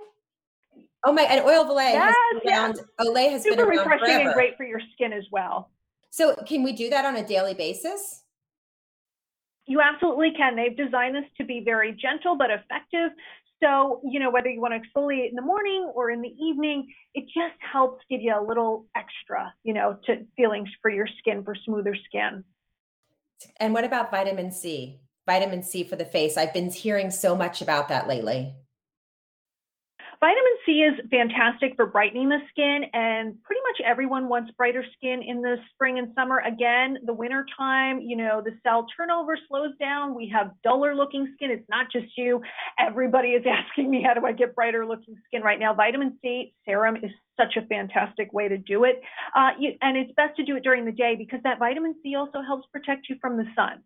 Oh 1.05 1.11
my, 1.11 1.23
and 1.23 1.43
oil 1.45 1.63
of 1.63 1.67
Olay 1.67 1.91
yes, 1.91 2.15
has 2.15 2.41
been 2.41 2.53
around. 2.53 2.75
Yes. 2.77 3.07
Olay 3.07 3.31
has 3.31 3.43
Super 3.43 3.55
been 3.57 3.65
around 3.65 3.77
refreshing 3.79 4.05
forever. 4.05 4.29
and 4.29 4.33
great 4.33 4.55
for 4.55 4.65
your 4.65 4.79
skin 4.93 5.11
as 5.11 5.25
well. 5.31 5.69
So, 6.11 6.35
can 6.47 6.63
we 6.63 6.71
do 6.71 6.89
that 6.91 7.03
on 7.03 7.17
a 7.17 7.27
daily 7.27 7.53
basis? 7.53 8.22
You 9.65 9.81
absolutely 9.81 10.31
can. 10.35 10.55
They've 10.55 10.75
designed 10.75 11.15
this 11.15 11.29
to 11.37 11.45
be 11.45 11.61
very 11.63 11.93
gentle 11.93 12.37
but 12.37 12.49
effective. 12.51 13.11
So, 13.63 14.01
you 14.03 14.19
know, 14.19 14.29
whether 14.29 14.49
you 14.49 14.59
want 14.59 14.73
to 14.73 14.79
exfoliate 14.79 15.29
in 15.29 15.35
the 15.35 15.41
morning 15.41 15.89
or 15.95 16.11
in 16.11 16.21
the 16.21 16.33
evening, 16.41 16.93
it 17.13 17.23
just 17.25 17.55
helps 17.59 18.03
give 18.09 18.21
you 18.21 18.37
a 18.37 18.43
little 18.45 18.87
extra, 18.95 19.53
you 19.63 19.73
know, 19.73 19.97
to 20.05 20.25
feelings 20.35 20.67
for 20.81 20.91
your 20.91 21.07
skin 21.19 21.43
for 21.45 21.55
smoother 21.63 21.95
skin. 22.05 22.43
And 23.57 23.73
what 23.73 23.85
about 23.85 24.11
vitamin 24.11 24.51
C? 24.51 24.99
Vitamin 25.25 25.63
C 25.63 25.85
for 25.85 25.95
the 25.95 26.03
face. 26.03 26.35
I've 26.35 26.53
been 26.53 26.69
hearing 26.69 27.09
so 27.09 27.35
much 27.35 27.61
about 27.61 27.87
that 27.87 28.07
lately. 28.07 28.53
Vitamin 30.23 30.57
C 30.65 30.71
is 30.83 30.93
fantastic 31.11 31.75
for 31.75 31.85
brightening 31.85 32.29
the 32.29 32.37
skin, 32.49 32.85
and 32.93 33.43
pretty 33.43 33.59
much 33.67 33.85
everyone 33.85 34.29
wants 34.29 34.51
brighter 34.51 34.85
skin 34.95 35.21
in 35.21 35.41
the 35.41 35.57
spring 35.73 35.99
and 35.99 36.13
summer. 36.15 36.39
Again, 36.47 36.97
the 37.05 37.11
winter 37.11 37.45
time, 37.57 37.99
you 37.99 38.15
know, 38.15 38.41
the 38.41 38.51
cell 38.63 38.87
turnover 38.95 39.37
slows 39.49 39.75
down. 39.81 40.15
We 40.15 40.29
have 40.33 40.51
duller 40.63 40.95
looking 40.95 41.29
skin. 41.35 41.51
It's 41.51 41.67
not 41.69 41.87
just 41.91 42.17
you. 42.17 42.41
Everybody 42.79 43.31
is 43.31 43.43
asking 43.69 43.91
me, 43.91 44.01
how 44.01 44.13
do 44.13 44.25
I 44.25 44.31
get 44.31 44.55
brighter 44.55 44.85
looking 44.85 45.17
skin 45.27 45.41
right 45.41 45.59
now? 45.59 45.73
Vitamin 45.73 46.17
C 46.21 46.53
serum 46.63 46.95
is 46.95 47.11
such 47.37 47.57
a 47.57 47.67
fantastic 47.67 48.31
way 48.31 48.47
to 48.47 48.57
do 48.57 48.85
it. 48.85 49.01
Uh, 49.35 49.49
you, 49.59 49.73
and 49.81 49.97
it's 49.97 50.13
best 50.15 50.37
to 50.37 50.45
do 50.45 50.55
it 50.55 50.63
during 50.63 50.85
the 50.85 50.93
day 50.93 51.15
because 51.17 51.41
that 51.43 51.59
vitamin 51.59 51.95
C 52.01 52.15
also 52.15 52.41
helps 52.41 52.65
protect 52.71 53.09
you 53.09 53.17
from 53.19 53.35
the 53.35 53.45
sun. 53.57 53.81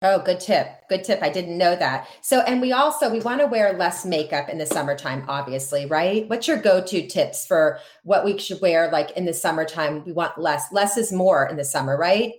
Oh, 0.00 0.20
good 0.20 0.38
tip. 0.38 0.68
Good 0.88 1.02
tip. 1.02 1.20
I 1.22 1.28
didn't 1.28 1.58
know 1.58 1.74
that. 1.74 2.06
So, 2.20 2.40
and 2.42 2.60
we 2.60 2.70
also 2.70 3.10
we 3.10 3.18
want 3.18 3.40
to 3.40 3.48
wear 3.48 3.72
less 3.72 4.04
makeup 4.04 4.48
in 4.48 4.58
the 4.58 4.66
summertime, 4.66 5.24
obviously, 5.26 5.86
right? 5.86 6.28
What's 6.28 6.46
your 6.46 6.58
go-to 6.58 7.08
tips 7.08 7.44
for 7.44 7.80
what 8.04 8.24
we 8.24 8.38
should 8.38 8.60
wear 8.60 8.92
like 8.92 9.10
in 9.12 9.24
the 9.24 9.34
summertime? 9.34 10.04
We 10.04 10.12
want 10.12 10.38
less. 10.38 10.72
Less 10.72 10.96
is 10.96 11.12
more 11.12 11.48
in 11.48 11.56
the 11.56 11.64
summer, 11.64 11.96
right? 11.96 12.34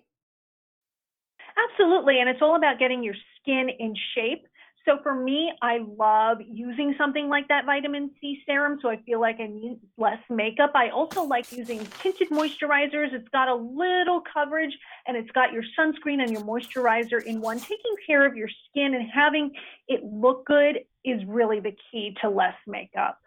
Absolutely. 1.72 2.22
And 2.22 2.30
it's 2.30 2.41
all 2.41 2.56
about 2.56 2.80
getting 2.80 3.04
your 3.04 3.15
skin 3.41 3.67
in 3.78 3.93
shape. 4.15 4.48
So 4.89 4.97
for 5.04 5.13
me, 5.13 5.52
I 5.62 5.82
love 5.99 6.39
using 6.43 6.95
something 6.97 7.30
like 7.30 7.47
that 7.49 7.67
vitamin 7.67 8.10
C 8.19 8.41
serum. 8.47 8.80
So 8.82 8.89
I 8.89 8.97
feel 9.04 9.21
like 9.21 9.39
I 9.39 9.45
need 9.45 9.78
less 9.99 10.17
makeup. 10.32 10.71
I 10.73 10.89
also 10.89 11.23
like 11.25 11.52
using 11.52 11.86
tinted 12.02 12.30
moisturizers. 12.32 13.13
It's 13.13 13.30
got 13.30 13.49
a 13.49 13.54
little 13.54 14.23
coverage 14.34 14.75
and 15.06 15.15
it's 15.15 15.30
got 15.30 15.54
your 15.54 15.62
sunscreen 15.78 16.23
and 16.23 16.32
your 16.32 16.41
moisturizer 16.41 17.23
in 17.23 17.39
one. 17.39 17.60
Taking 17.60 17.95
care 18.08 18.25
of 18.25 18.36
your 18.36 18.49
skin 18.67 18.95
and 18.95 19.08
having 19.08 19.52
it 19.88 20.04
look 20.04 20.47
good 20.47 20.80
is 21.06 21.23
really 21.28 21.60
the 21.60 21.75
key 21.91 22.17
to 22.21 22.30
less 22.30 22.56
makeup. 22.65 23.19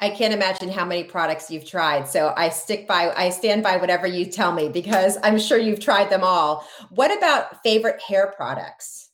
I 0.00 0.08
can't 0.08 0.32
imagine 0.32 0.70
how 0.70 0.86
many 0.86 1.04
products 1.04 1.50
you've 1.50 1.66
tried. 1.66 2.08
So 2.08 2.32
I 2.38 2.48
stick 2.48 2.88
by, 2.88 3.12
I 3.14 3.28
stand 3.28 3.62
by 3.62 3.76
whatever 3.76 4.06
you 4.06 4.24
tell 4.24 4.52
me 4.52 4.70
because 4.70 5.18
I'm 5.22 5.38
sure 5.38 5.58
you've 5.58 5.80
tried 5.80 6.08
them 6.08 6.24
all. 6.24 6.66
What 6.88 7.14
about 7.14 7.62
favorite 7.62 8.00
hair 8.00 8.32
products? 8.34 9.09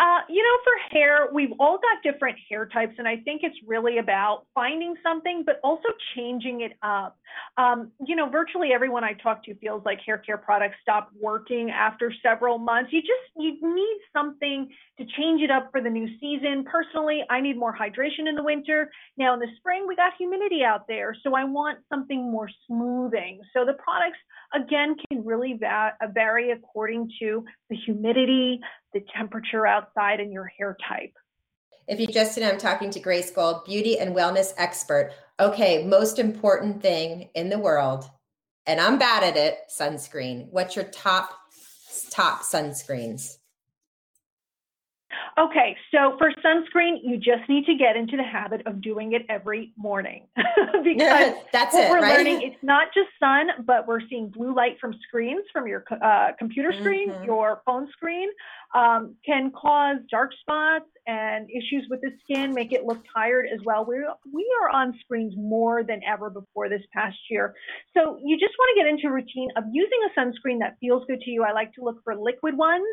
Uh, 0.00 0.20
you 0.30 0.42
know, 0.42 0.58
for 0.64 0.98
hair, 0.98 1.28
we've 1.30 1.52
all 1.60 1.76
got 1.76 2.02
different 2.02 2.38
hair 2.48 2.64
types, 2.64 2.94
and 2.96 3.06
I 3.06 3.18
think 3.18 3.42
it's 3.44 3.56
really 3.66 3.98
about 3.98 4.46
finding 4.54 4.94
something, 5.02 5.42
but 5.44 5.60
also 5.62 5.88
changing 6.16 6.62
it 6.62 6.72
up. 6.82 7.18
Um, 7.58 7.92
you 8.06 8.16
know, 8.16 8.26
virtually 8.30 8.70
everyone 8.72 9.04
I 9.04 9.12
talk 9.12 9.44
to 9.44 9.54
feels 9.56 9.82
like 9.84 9.98
hair 10.00 10.16
care 10.16 10.38
products 10.38 10.76
stop 10.80 11.10
working 11.20 11.70
after 11.70 12.14
several 12.22 12.56
months. 12.56 12.90
You 12.94 13.02
just 13.02 13.28
you 13.36 13.58
need 13.60 13.98
something 14.10 14.70
to 14.98 15.04
change 15.18 15.42
it 15.42 15.50
up 15.50 15.70
for 15.70 15.82
the 15.82 15.90
new 15.90 16.08
season. 16.18 16.64
Personally, 16.64 17.22
I 17.28 17.42
need 17.42 17.58
more 17.58 17.76
hydration 17.76 18.26
in 18.26 18.36
the 18.36 18.42
winter. 18.42 18.90
Now 19.18 19.34
in 19.34 19.40
the 19.40 19.48
spring, 19.58 19.84
we 19.86 19.96
got 19.96 20.14
humidity 20.16 20.64
out 20.64 20.88
there, 20.88 21.14
so 21.22 21.34
I 21.34 21.44
want 21.44 21.78
something 21.90 22.22
more 22.30 22.48
smoothing. 22.66 23.42
So 23.52 23.66
the 23.66 23.74
products 23.74 24.18
again 24.54 24.96
can 25.10 25.26
really 25.26 25.58
va- 25.60 25.92
vary 26.14 26.52
according 26.52 27.12
to 27.20 27.44
the 27.70 27.76
humidity, 27.76 28.60
the 28.92 29.00
temperature 29.16 29.66
outside, 29.66 30.20
and 30.20 30.32
your 30.32 30.50
hair 30.58 30.76
type. 30.86 31.14
If 31.88 31.98
you 31.98 32.06
just 32.06 32.36
know, 32.38 32.48
I'm 32.48 32.58
talking 32.58 32.90
to 32.90 33.00
Grace 33.00 33.30
Gold, 33.30 33.64
beauty 33.64 33.98
and 33.98 34.14
wellness 34.14 34.52
expert. 34.56 35.12
Okay, 35.40 35.84
most 35.84 36.18
important 36.18 36.82
thing 36.82 37.30
in 37.34 37.48
the 37.48 37.58
world, 37.58 38.04
and 38.66 38.80
I'm 38.80 38.98
bad 38.98 39.24
at 39.24 39.36
it, 39.36 39.58
sunscreen. 39.76 40.48
What's 40.50 40.76
your 40.76 40.84
top 40.84 41.30
top 42.10 42.42
sunscreens? 42.42 43.38
Okay, 45.38 45.76
so 45.92 46.16
for 46.18 46.32
sunscreen, 46.44 46.98
you 47.02 47.16
just 47.16 47.48
need 47.48 47.64
to 47.66 47.74
get 47.74 47.96
into 47.96 48.16
the 48.16 48.22
habit 48.22 48.62
of 48.66 48.80
doing 48.80 49.12
it 49.12 49.22
every 49.28 49.72
morning 49.76 50.26
because 50.84 51.34
that's 51.52 51.74
what 51.74 51.84
it. 51.84 51.90
We're 51.90 52.00
right? 52.00 52.18
learning 52.18 52.42
it's 52.42 52.62
not 52.62 52.88
just 52.94 53.08
sun, 53.18 53.64
but 53.64 53.86
we're 53.86 54.00
seeing 54.08 54.28
blue 54.28 54.54
light 54.54 54.76
from 54.80 54.94
screens, 55.06 55.44
from 55.52 55.66
your 55.66 55.84
uh, 56.02 56.28
computer 56.38 56.72
screen, 56.78 57.10
mm-hmm. 57.10 57.24
your 57.24 57.62
phone 57.66 57.88
screen, 57.92 58.28
um, 58.74 59.14
can 59.24 59.50
cause 59.50 59.96
dark 60.10 60.32
spots 60.40 60.86
and 61.06 61.48
issues 61.50 61.86
with 61.90 62.00
the 62.02 62.10
skin, 62.22 62.54
make 62.54 62.72
it 62.72 62.84
look 62.84 63.02
tired 63.14 63.46
as 63.52 63.60
well. 63.64 63.84
We 63.84 64.04
we 64.32 64.46
are 64.62 64.70
on 64.70 64.96
screens 65.00 65.34
more 65.36 65.82
than 65.82 66.00
ever 66.06 66.30
before 66.30 66.68
this 66.68 66.82
past 66.92 67.18
year, 67.30 67.54
so 67.96 68.18
you 68.22 68.38
just 68.38 68.54
want 68.58 68.76
to 68.76 68.82
get 68.82 68.88
into 68.88 69.08
a 69.08 69.12
routine 69.12 69.48
of 69.56 69.64
using 69.72 69.98
a 70.06 70.20
sunscreen 70.20 70.58
that 70.60 70.76
feels 70.80 71.04
good 71.06 71.20
to 71.20 71.30
you. 71.30 71.44
I 71.44 71.52
like 71.52 71.72
to 71.74 71.84
look 71.84 72.02
for 72.04 72.14
liquid 72.14 72.56
ones 72.56 72.84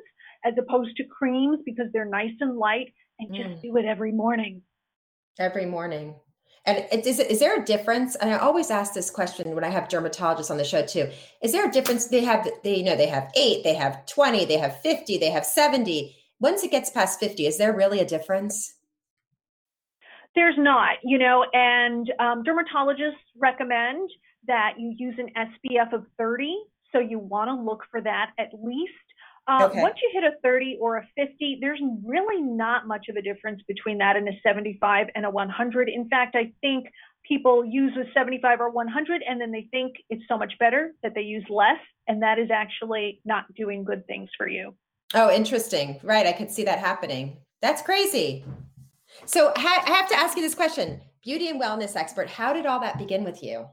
as 0.48 0.54
opposed 0.58 0.96
to 0.98 1.04
creams 1.06 1.60
because 1.66 1.88
they're 1.94 2.06
nice 2.06 2.34
and 2.40 2.58
light 2.58 2.94
and 3.20 3.34
just 3.34 3.50
mm. 3.50 3.62
do 3.62 3.78
it 3.78 3.86
every 3.86 4.12
morning. 4.12 4.62
Every 5.40 5.66
morning. 5.66 6.16
And 6.66 6.86
is, 6.92 7.20
is 7.20 7.40
there 7.40 7.62
a 7.62 7.64
difference? 7.64 8.16
And 8.16 8.30
I 8.30 8.38
always 8.38 8.70
ask 8.70 8.94
this 8.94 9.10
question 9.10 9.56
when 9.56 9.64
I 9.64 9.70
have 9.70 9.88
dermatologists 9.88 10.52
on 10.52 10.58
the 10.58 10.66
show 10.66 10.86
too. 10.86 11.10
Is 11.42 11.54
there 11.54 11.66
a 11.66 11.72
difference? 11.72 12.08
They 12.08 12.26
have, 12.26 12.46
they 12.64 12.76
you 12.76 12.84
know, 12.84 12.98
they 12.98 13.08
have 13.08 13.32
eight, 13.38 13.64
they 13.64 13.74
have 13.74 14.06
20, 14.06 14.44
they 14.44 14.58
have 14.58 14.82
50, 14.82 15.18
they 15.18 15.30
have 15.30 15.46
70. 15.46 16.14
Once 16.42 16.64
it 16.64 16.72
gets 16.72 16.90
past 16.90 17.22
50, 17.22 17.48
is 17.48 17.58
there 17.58 17.74
really 17.74 18.02
a 18.02 18.06
difference? 18.06 18.76
There's 20.36 20.58
not, 20.58 20.98
you 21.04 21.18
know, 21.18 21.46
and 21.54 22.12
um, 22.20 22.44
dermatologists 22.44 23.16
recommend 23.38 24.10
that 24.46 24.74
you 24.78 24.94
use 24.98 25.16
an 25.18 25.30
SPF 25.38 25.94
of 25.94 26.06
30. 26.18 26.54
So 26.92 27.00
you 27.00 27.18
want 27.18 27.48
to 27.48 27.54
look 27.54 27.84
for 27.90 28.02
that 28.02 28.32
at 28.38 28.50
least 28.54 28.92
uh, 29.48 29.68
okay. 29.70 29.82
Once 29.82 29.96
you 30.02 30.10
hit 30.14 30.24
a 30.24 30.36
30 30.44 30.78
or 30.82 30.98
a 30.98 31.08
50, 31.16 31.60
there's 31.62 31.80
really 32.06 32.42
not 32.42 32.86
much 32.86 33.06
of 33.10 33.16
a 33.16 33.22
difference 33.22 33.62
between 33.68 33.98
that 34.00 34.18
and 34.18 34.28
a 34.28 34.34
75 34.44 35.08
and 35.16 35.26
a 35.26 35.30
100. 35.30 35.90
In 35.90 36.10
fact, 36.10 36.36
I 36.36 36.52
think 36.60 36.88
people 37.26 37.64
use 37.64 37.94
a 37.96 38.12
75 38.14 38.60
or 38.60 38.70
100 38.70 39.22
and 39.28 39.40
then 39.40 39.52
they 39.52 39.68
think 39.72 39.96
it's 40.10 40.24
so 40.28 40.38
much 40.38 40.54
better 40.60 40.94
that 41.02 41.14
they 41.16 41.22
use 41.22 41.46
less, 41.50 41.80
and 42.08 42.22
that 42.22 42.40
is 42.40 42.50
actually 42.52 43.22
not 43.24 43.46
doing 43.56 43.84
good 43.84 44.06
things 44.06 44.30
for 44.38 44.48
you. 44.48 44.74
Oh, 45.14 45.32
interesting. 45.32 46.00
Right. 46.04 46.28
I 46.28 46.34
could 46.34 46.52
see 46.52 46.66
that 46.66 46.80
happening. 46.80 47.38
That's 47.62 47.82
crazy. 47.82 48.44
So 49.26 49.54
I 49.56 49.82
have 49.86 50.10
to 50.10 50.16
ask 50.16 50.36
you 50.36 50.44
this 50.44 50.56
question 50.56 51.02
beauty 51.24 51.50
and 51.50 51.62
wellness 51.62 51.96
expert, 51.96 52.30
how 52.30 52.54
did 52.54 52.66
all 52.66 52.80
that 52.80 52.98
begin 52.98 53.24
with 53.24 53.44
you? 53.44 53.68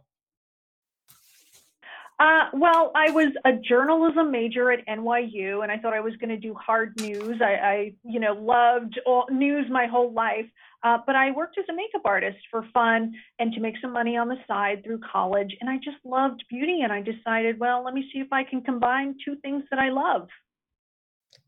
Uh, 2.21 2.45
well, 2.53 2.93
I 2.95 3.11
was 3.11 3.33
a 3.45 3.53
journalism 3.53 4.31
major 4.31 4.71
at 4.71 4.87
NYU, 4.87 5.63
and 5.65 5.73
I 5.73 5.79
thought 5.79 5.95
I 5.95 6.01
was 6.01 6.15
going 6.17 6.31
to 6.31 6.37
do 6.37 6.55
hard 6.55 6.95
news. 7.01 7.41
I, 7.43 7.55
I, 7.55 7.93
you 8.05 8.21
know, 8.21 8.35
loved 8.35 9.01
news 9.31 9.67
my 9.69 9.87
whole 9.87 10.13
life. 10.13 10.47
Uh, 10.85 10.99
but 11.07 11.17
I 11.17 11.31
worked 11.33 11.59
as 11.59 11.65
a 11.71 11.75
makeup 11.75 12.03
artist 12.05 12.37
for 12.51 12.67
fun 12.75 13.15
and 13.39 13.53
to 13.55 13.61
make 13.61 13.75
some 13.81 13.93
money 13.93 14.17
on 14.17 14.29
the 14.29 14.37
side 14.47 14.85
through 14.85 15.01
college. 15.11 15.57
And 15.61 15.69
I 15.69 15.77
just 15.77 15.97
loved 16.05 16.45
beauty. 16.51 16.81
And 16.83 16.93
I 16.93 17.01
decided, 17.01 17.59
well, 17.59 17.83
let 17.83 17.95
me 17.95 18.09
see 18.13 18.21
if 18.21 18.31
I 18.33 18.45
can 18.45 18.61
combine 18.61 19.17
two 19.25 19.37
things 19.37 19.65
that 19.71 19.81
I 19.81 19.89
love. 19.89 20.29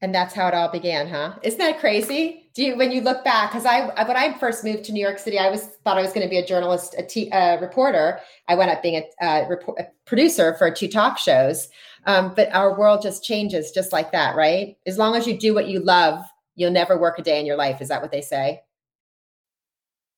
And 0.03 0.15
that's 0.15 0.35
how 0.35 0.47
it 0.47 0.55
all 0.55 0.71
began, 0.71 1.09
huh? 1.09 1.37
Isn't 1.43 1.59
that 1.59 1.81
crazy? 1.81 2.51
Do 2.55 2.63
you, 2.63 2.77
when 2.77 2.93
you 2.93 3.01
look 3.01 3.25
back, 3.25 3.51
because 3.51 3.65
I, 3.65 3.87
when 4.05 4.17
I 4.17 4.37
first 4.39 4.63
moved 4.63 4.85
to 4.85 4.93
New 4.93 5.01
York 5.01 5.19
City, 5.19 5.39
I 5.39 5.49
was 5.49 5.65
thought 5.85 5.97
I 5.97 6.03
was 6.03 6.13
going 6.13 6.27
to 6.27 6.29
be 6.29 6.37
a 6.37 6.47
journalist, 6.47 6.95
a 6.99 7.03
t, 7.03 7.31
uh, 7.31 7.59
reporter. 7.61 8.21
I 8.47 8.57
went 8.57 8.71
up 8.71 8.83
being 8.83 9.03
a, 9.23 9.25
uh, 9.25 9.49
report, 9.49 9.79
a 9.81 9.87
producer 10.05 10.55
for 10.59 10.71
two 10.71 10.89
talk 10.89 11.19
shows. 11.19 11.69
Um, 12.05 12.35
but 12.37 12.55
our 12.55 12.79
world 12.79 13.01
just 13.03 13.25
changes 13.25 13.73
just 13.73 13.91
like 13.91 14.13
that, 14.13 14.37
right? 14.37 14.77
As 14.87 14.99
long 14.99 15.17
as 15.17 15.27
you 15.27 15.37
do 15.39 15.55
what 15.55 15.67
you 15.67 15.81
love, 15.81 16.23
you'll 16.57 16.71
never 16.71 16.99
work 16.99 17.19
a 17.19 17.23
day 17.23 17.41
in 17.41 17.47
your 17.47 17.57
life. 17.57 17.81
Is 17.81 17.89
that 17.89 18.03
what 18.03 18.13
they 18.13 18.23
say? 18.23 18.63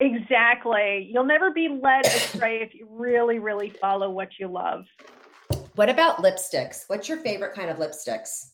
Exactly. 0.00 1.08
You'll 1.12 1.24
never 1.24 1.50
be 1.50 1.68
led 1.68 2.06
astray 2.06 2.62
if 2.62 2.74
you 2.74 2.86
really, 2.90 3.38
really 3.38 3.70
follow 3.70 4.10
what 4.10 4.38
you 4.38 4.48
love. 4.48 4.84
What 5.76 5.88
about 5.88 6.18
lipsticks? 6.18 6.84
What's 6.88 7.08
your 7.08 7.18
favorite 7.18 7.54
kind 7.54 7.70
of 7.70 7.78
lipsticks? 7.78 8.50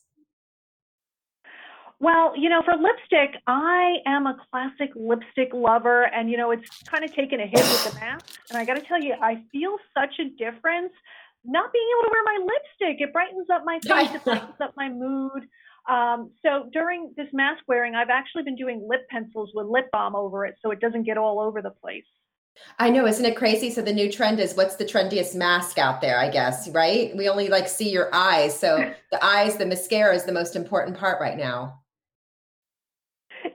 Well, 2.04 2.36
you 2.36 2.50
know, 2.50 2.60
for 2.62 2.74
lipstick, 2.76 3.40
I 3.46 3.94
am 4.04 4.26
a 4.26 4.36
classic 4.50 4.90
lipstick 4.94 5.54
lover, 5.54 6.02
and 6.02 6.30
you 6.30 6.36
know, 6.36 6.50
it's 6.50 6.82
kind 6.82 7.02
of 7.02 7.14
taken 7.14 7.40
a 7.40 7.46
hit 7.46 7.60
with 7.60 7.94
the 7.94 7.98
mask. 7.98 8.40
And 8.50 8.58
I 8.58 8.66
got 8.66 8.74
to 8.74 8.82
tell 8.82 9.02
you, 9.02 9.14
I 9.22 9.42
feel 9.50 9.78
such 9.96 10.18
a 10.20 10.28
difference 10.36 10.92
not 11.46 11.72
being 11.72 11.86
able 11.96 12.10
to 12.10 12.12
wear 12.12 12.24
my 12.24 12.44
lipstick. 12.44 13.00
It 13.00 13.10
brightens 13.10 13.46
up 13.50 13.62
my 13.64 13.78
face, 13.80 14.14
it 14.14 14.22
brightens 14.24 14.60
up 14.60 14.74
my 14.76 14.90
mood. 14.90 15.48
Um, 15.88 16.30
so 16.44 16.68
during 16.74 17.14
this 17.16 17.28
mask 17.32 17.62
wearing, 17.68 17.94
I've 17.94 18.10
actually 18.10 18.42
been 18.42 18.56
doing 18.56 18.86
lip 18.86 19.08
pencils 19.08 19.52
with 19.54 19.66
lip 19.66 19.86
balm 19.90 20.14
over 20.14 20.44
it, 20.44 20.56
so 20.60 20.72
it 20.72 20.80
doesn't 20.80 21.04
get 21.04 21.16
all 21.16 21.40
over 21.40 21.62
the 21.62 21.70
place. 21.70 22.04
I 22.78 22.90
know, 22.90 23.06
isn't 23.06 23.24
it 23.24 23.34
crazy? 23.34 23.70
So 23.70 23.80
the 23.80 23.94
new 23.94 24.12
trend 24.12 24.40
is 24.40 24.54
what's 24.54 24.76
the 24.76 24.84
trendiest 24.84 25.34
mask 25.34 25.78
out 25.78 26.02
there, 26.02 26.18
I 26.18 26.28
guess, 26.28 26.68
right? 26.68 27.16
We 27.16 27.30
only 27.30 27.48
like 27.48 27.66
see 27.66 27.88
your 27.88 28.14
eyes. 28.14 28.58
So 28.60 28.92
the 29.10 29.24
eyes, 29.24 29.56
the 29.56 29.64
mascara 29.64 30.14
is 30.14 30.24
the 30.24 30.32
most 30.32 30.54
important 30.54 30.98
part 30.98 31.18
right 31.18 31.38
now. 31.38 31.80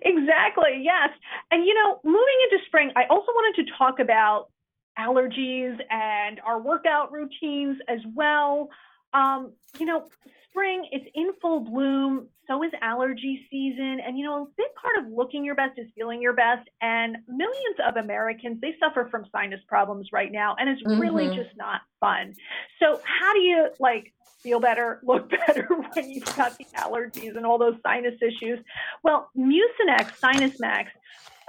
Exactly. 0.02 0.82
Yes. 0.82 1.10
And 1.52 1.66
you 1.66 1.74
know, 1.74 2.00
moving 2.04 2.40
into 2.52 2.64
spring, 2.66 2.92
I 2.96 3.04
also 3.10 3.32
wanted 3.32 3.66
to 3.66 3.72
talk 3.78 4.00
about 4.00 4.50
allergies 4.98 5.78
and 5.90 6.40
our 6.46 6.62
workout 6.62 7.12
routines 7.12 7.78
as 7.88 8.00
well. 8.14 8.70
Um, 9.14 9.54
you 9.80 9.86
know, 9.86 10.08
spring, 10.50 10.88
it's 10.92 11.06
in 11.16 11.32
full 11.42 11.62
bloom. 11.62 12.28
So 12.48 12.64
is 12.64 12.72
allergy 12.82 13.46
season. 13.52 14.00
And, 14.06 14.18
you 14.18 14.26
know, 14.26 14.44
a 14.44 14.48
big 14.58 14.68
part 14.76 15.06
of 15.06 15.12
looking 15.12 15.46
your 15.46 15.54
best 15.56 15.78
is 15.78 15.88
feeling 15.96 16.22
your 16.22 16.34
best. 16.34 16.68
And 16.82 17.18
millions 17.28 17.78
of 17.88 17.96
Americans, 17.96 18.60
they 18.60 18.76
suffer 18.80 19.08
from 19.12 19.26
sinus 19.32 19.62
problems 19.68 20.10
right 20.12 20.32
now. 20.32 20.56
And 20.60 20.68
it's 20.68 20.82
mm-hmm. 20.82 21.00
really 21.00 21.28
just 21.28 21.56
not 21.56 21.82
fun. 22.00 22.34
So, 22.80 23.00
how 23.04 23.34
do 23.34 23.40
you 23.40 23.70
like 23.80 24.14
feel 24.42 24.60
better, 24.60 25.00
look 25.04 25.30
better 25.30 25.68
when 25.94 26.10
you've 26.10 26.36
got 26.36 26.58
the 26.58 26.66
allergies 26.76 27.36
and 27.36 27.46
all 27.46 27.58
those 27.58 27.76
sinus 27.84 28.16
issues? 28.22 28.60
Well, 29.04 29.30
Mucinex 29.38 30.18
Sinus 30.18 30.60
Max 30.60 30.92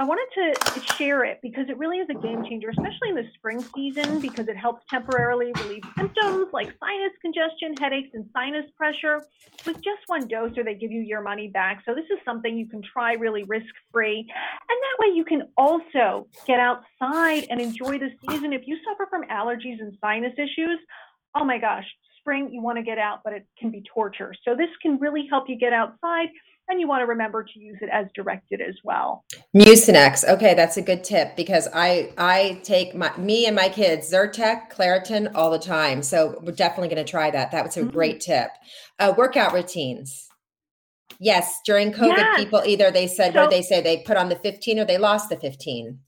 I 0.01 0.05
wanted 0.05 0.55
to 0.75 0.81
share 0.97 1.25
it 1.25 1.41
because 1.43 1.69
it 1.69 1.77
really 1.77 1.99
is 1.99 2.09
a 2.09 2.15
game 2.15 2.43
changer, 2.43 2.71
especially 2.71 3.11
in 3.11 3.17
the 3.17 3.27
spring 3.35 3.63
season, 3.77 4.19
because 4.19 4.49
it 4.49 4.57
helps 4.57 4.83
temporarily 4.89 5.53
relieve 5.61 5.83
symptoms 5.95 6.47
like 6.55 6.75
sinus 6.83 7.13
congestion, 7.21 7.75
headaches, 7.79 8.09
and 8.15 8.25
sinus 8.33 8.65
pressure 8.79 9.23
with 9.67 9.77
just 9.83 10.01
one 10.07 10.27
dose, 10.27 10.57
or 10.57 10.65
they 10.65 10.73
give 10.73 10.91
you 10.91 11.03
your 11.03 11.21
money 11.21 11.49
back. 11.49 11.83
So, 11.85 11.95
this 11.95 12.07
is 12.07 12.17
something 12.25 12.57
you 12.57 12.67
can 12.67 12.81
try 12.81 13.13
really 13.13 13.43
risk 13.43 13.69
free. 13.93 14.21
And 14.21 14.27
that 14.27 15.07
way, 15.07 15.15
you 15.15 15.23
can 15.27 15.43
also 15.59 16.27
get 16.47 16.59
outside 16.59 17.49
and 17.51 17.61
enjoy 17.61 17.99
the 17.99 18.09
season. 18.27 18.55
If 18.55 18.63
you 18.67 18.79
suffer 18.89 19.07
from 19.11 19.25
allergies 19.25 19.83
and 19.83 19.95
sinus 20.01 20.33
issues, 20.39 20.81
oh 21.35 21.45
my 21.45 21.59
gosh, 21.59 21.85
spring, 22.21 22.51
you 22.53 22.63
want 22.63 22.79
to 22.79 22.83
get 22.83 22.99
out, 22.99 23.21
but 23.25 23.33
it 23.33 23.47
can 23.59 23.71
be 23.71 23.83
torture. 23.93 24.35
So, 24.45 24.55
this 24.55 24.71
can 24.81 24.99
really 24.99 25.27
help 25.31 25.49
you 25.49 25.57
get 25.57 25.73
outside 25.73 26.29
and 26.71 26.81
you 26.81 26.87
want 26.87 27.03
to 27.03 27.07
remember 27.07 27.43
to 27.43 27.59
use 27.59 27.79
it 27.81 27.89
as 27.93 28.07
directed 28.15 28.61
as 28.61 28.77
well. 28.85 29.25
Mucinex. 29.55 30.27
Okay, 30.27 30.55
that's 30.55 30.77
a 30.77 30.83
good 30.83 31.05
tip 31.05 31.37
because 31.37 31.69
I 31.75 32.13
I 32.17 32.61
take 32.63 32.95
my 32.95 33.15
me 33.17 33.47
and 33.47 33.57
my 33.57 33.69
kids 33.69 34.11
Zyrtec, 34.11 34.73
Claritin 34.73 35.33
all 35.35 35.51
the 35.51 35.59
time. 35.59 36.03
So 36.03 36.39
we're 36.43 36.53
definitely 36.53 36.89
going 36.89 37.05
to 37.05 37.11
try 37.11 37.31
that. 37.31 37.51
That 37.51 37.65
was 37.65 37.77
a 37.77 37.81
mm-hmm. 37.81 37.91
great 37.91 38.21
tip. 38.21 38.51
Uh, 38.99 39.13
workout 39.17 39.53
routines. 39.53 40.29
Yes, 41.19 41.61
during 41.67 41.93
COVID, 41.93 42.17
yes. 42.17 42.41
people 42.41 42.63
either 42.65 42.91
they 42.91 43.07
said 43.07 43.35
so, 43.35 43.43
what 43.43 43.51
they 43.51 43.63
say 43.63 43.83
they 43.83 43.99
put 43.99 44.17
on 44.17 44.31
the 44.31 44.37
15 44.37 44.79
or 44.79 44.85
they 44.87 44.97
lost 44.97 45.29
the 45.29 45.37
15. 45.37 45.99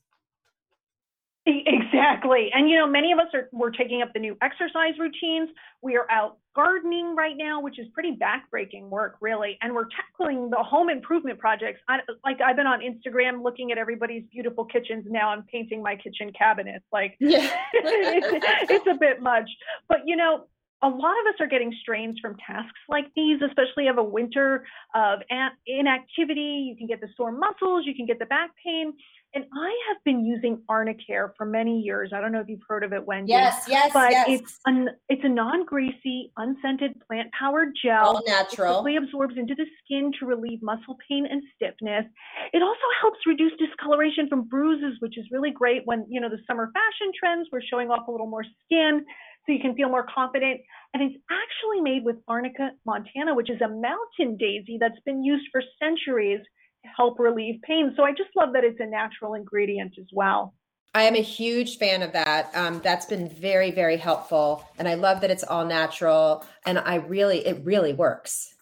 Exactly. 2.02 2.50
And 2.52 2.68
you 2.68 2.76
know, 2.76 2.86
many 2.86 3.12
of 3.12 3.18
us 3.18 3.28
are 3.32 3.48
we're 3.52 3.70
taking 3.70 4.02
up 4.02 4.12
the 4.12 4.18
new 4.18 4.36
exercise 4.42 4.98
routines. 4.98 5.50
We 5.82 5.96
are 5.96 6.10
out 6.10 6.38
gardening 6.54 7.14
right 7.16 7.36
now, 7.36 7.60
which 7.60 7.78
is 7.78 7.86
pretty 7.94 8.16
backbreaking 8.16 8.88
work, 8.88 9.16
really. 9.20 9.56
And 9.62 9.74
we're 9.74 9.86
tackling 9.86 10.50
the 10.50 10.62
home 10.62 10.90
improvement 10.90 11.38
projects. 11.38 11.80
I, 11.88 11.98
like 12.24 12.40
I've 12.40 12.56
been 12.56 12.66
on 12.66 12.80
Instagram 12.80 13.42
looking 13.42 13.72
at 13.72 13.78
everybody's 13.78 14.24
beautiful 14.32 14.64
kitchens. 14.64 15.04
Now 15.08 15.30
I'm 15.30 15.44
painting 15.44 15.82
my 15.82 15.96
kitchen 15.96 16.32
cabinets. 16.36 16.84
Like 16.92 17.16
yeah. 17.20 17.50
it's, 17.72 18.46
it's 18.70 18.86
a 18.90 18.98
bit 18.98 19.22
much. 19.22 19.48
But 19.88 19.98
you 20.04 20.16
know, 20.16 20.46
a 20.82 20.88
lot 20.88 21.14
of 21.20 21.32
us 21.32 21.40
are 21.40 21.46
getting 21.46 21.72
strains 21.80 22.18
from 22.20 22.36
tasks 22.44 22.80
like 22.88 23.06
these, 23.14 23.40
especially 23.40 23.86
of 23.86 23.98
a 23.98 24.02
winter 24.02 24.64
of 24.94 25.20
inactivity. 25.66 26.66
You 26.68 26.76
can 26.76 26.88
get 26.88 27.00
the 27.00 27.08
sore 27.16 27.30
muscles, 27.30 27.86
you 27.86 27.94
can 27.94 28.06
get 28.06 28.18
the 28.18 28.26
back 28.26 28.50
pain. 28.64 28.92
And 29.34 29.46
I 29.54 29.74
have 29.88 29.96
been 30.04 30.26
using 30.26 30.60
Arnicare 30.68 31.30
for 31.38 31.46
many 31.46 31.80
years. 31.80 32.12
I 32.14 32.20
don't 32.20 32.32
know 32.32 32.40
if 32.40 32.48
you've 32.48 32.64
heard 32.68 32.84
of 32.84 32.92
it, 32.92 33.06
Wendy. 33.06 33.30
Yes, 33.30 33.64
yes, 33.66 33.90
but 33.94 34.10
yes. 34.10 34.26
it's 34.28 34.60
an 34.66 34.90
it's 35.08 35.24
a 35.24 35.28
non-greasy, 35.28 36.32
unscented 36.36 37.00
plant-powered 37.06 37.72
gel. 37.82 38.16
All 38.16 38.22
natural. 38.26 38.72
It 38.72 38.82
quickly 38.82 38.96
absorbs 38.96 39.38
into 39.38 39.54
the 39.54 39.64
skin 39.82 40.12
to 40.20 40.26
relieve 40.26 40.60
muscle 40.62 40.98
pain 41.08 41.26
and 41.30 41.42
stiffness. 41.54 42.04
It 42.52 42.62
also 42.62 42.86
helps 43.00 43.20
reduce 43.26 43.52
discoloration 43.58 44.28
from 44.28 44.48
bruises, 44.48 44.96
which 45.00 45.16
is 45.16 45.24
really 45.32 45.50
great 45.50 45.82
when 45.86 46.04
you 46.10 46.20
know 46.20 46.28
the 46.28 46.40
summer 46.46 46.70
fashion 46.74 47.12
trends. 47.18 47.48
We're 47.50 47.62
showing 47.62 47.90
off 47.90 48.08
a 48.08 48.10
little 48.10 48.28
more 48.28 48.44
skin 48.64 49.04
so 49.46 49.52
you 49.52 49.60
can 49.60 49.74
feel 49.74 49.88
more 49.88 50.06
confident. 50.14 50.60
And 50.92 51.02
it's 51.02 51.16
actually 51.30 51.80
made 51.80 52.04
with 52.04 52.16
Arnica 52.28 52.72
montana, 52.84 53.34
which 53.34 53.50
is 53.50 53.60
a 53.62 53.68
mountain 53.68 54.36
daisy 54.36 54.76
that's 54.78 55.00
been 55.06 55.24
used 55.24 55.48
for 55.50 55.62
centuries 55.80 56.40
help 56.84 57.18
relieve 57.18 57.60
pain. 57.62 57.92
So 57.96 58.04
I 58.04 58.10
just 58.10 58.30
love 58.36 58.52
that 58.54 58.64
it's 58.64 58.80
a 58.80 58.86
natural 58.86 59.34
ingredient 59.34 59.94
as 59.98 60.06
well. 60.12 60.54
I 60.94 61.04
am 61.04 61.14
a 61.14 61.22
huge 61.22 61.78
fan 61.78 62.02
of 62.02 62.12
that. 62.12 62.54
Um, 62.54 62.80
that's 62.84 63.06
been 63.06 63.28
very, 63.28 63.70
very 63.70 63.96
helpful, 63.96 64.68
and 64.78 64.86
I 64.86 64.94
love 64.94 65.22
that 65.22 65.30
it's 65.30 65.42
all 65.42 65.64
natural. 65.64 66.44
And 66.66 66.78
I 66.78 66.96
really, 66.96 67.46
it 67.46 67.64
really 67.64 67.94
works. 67.94 68.54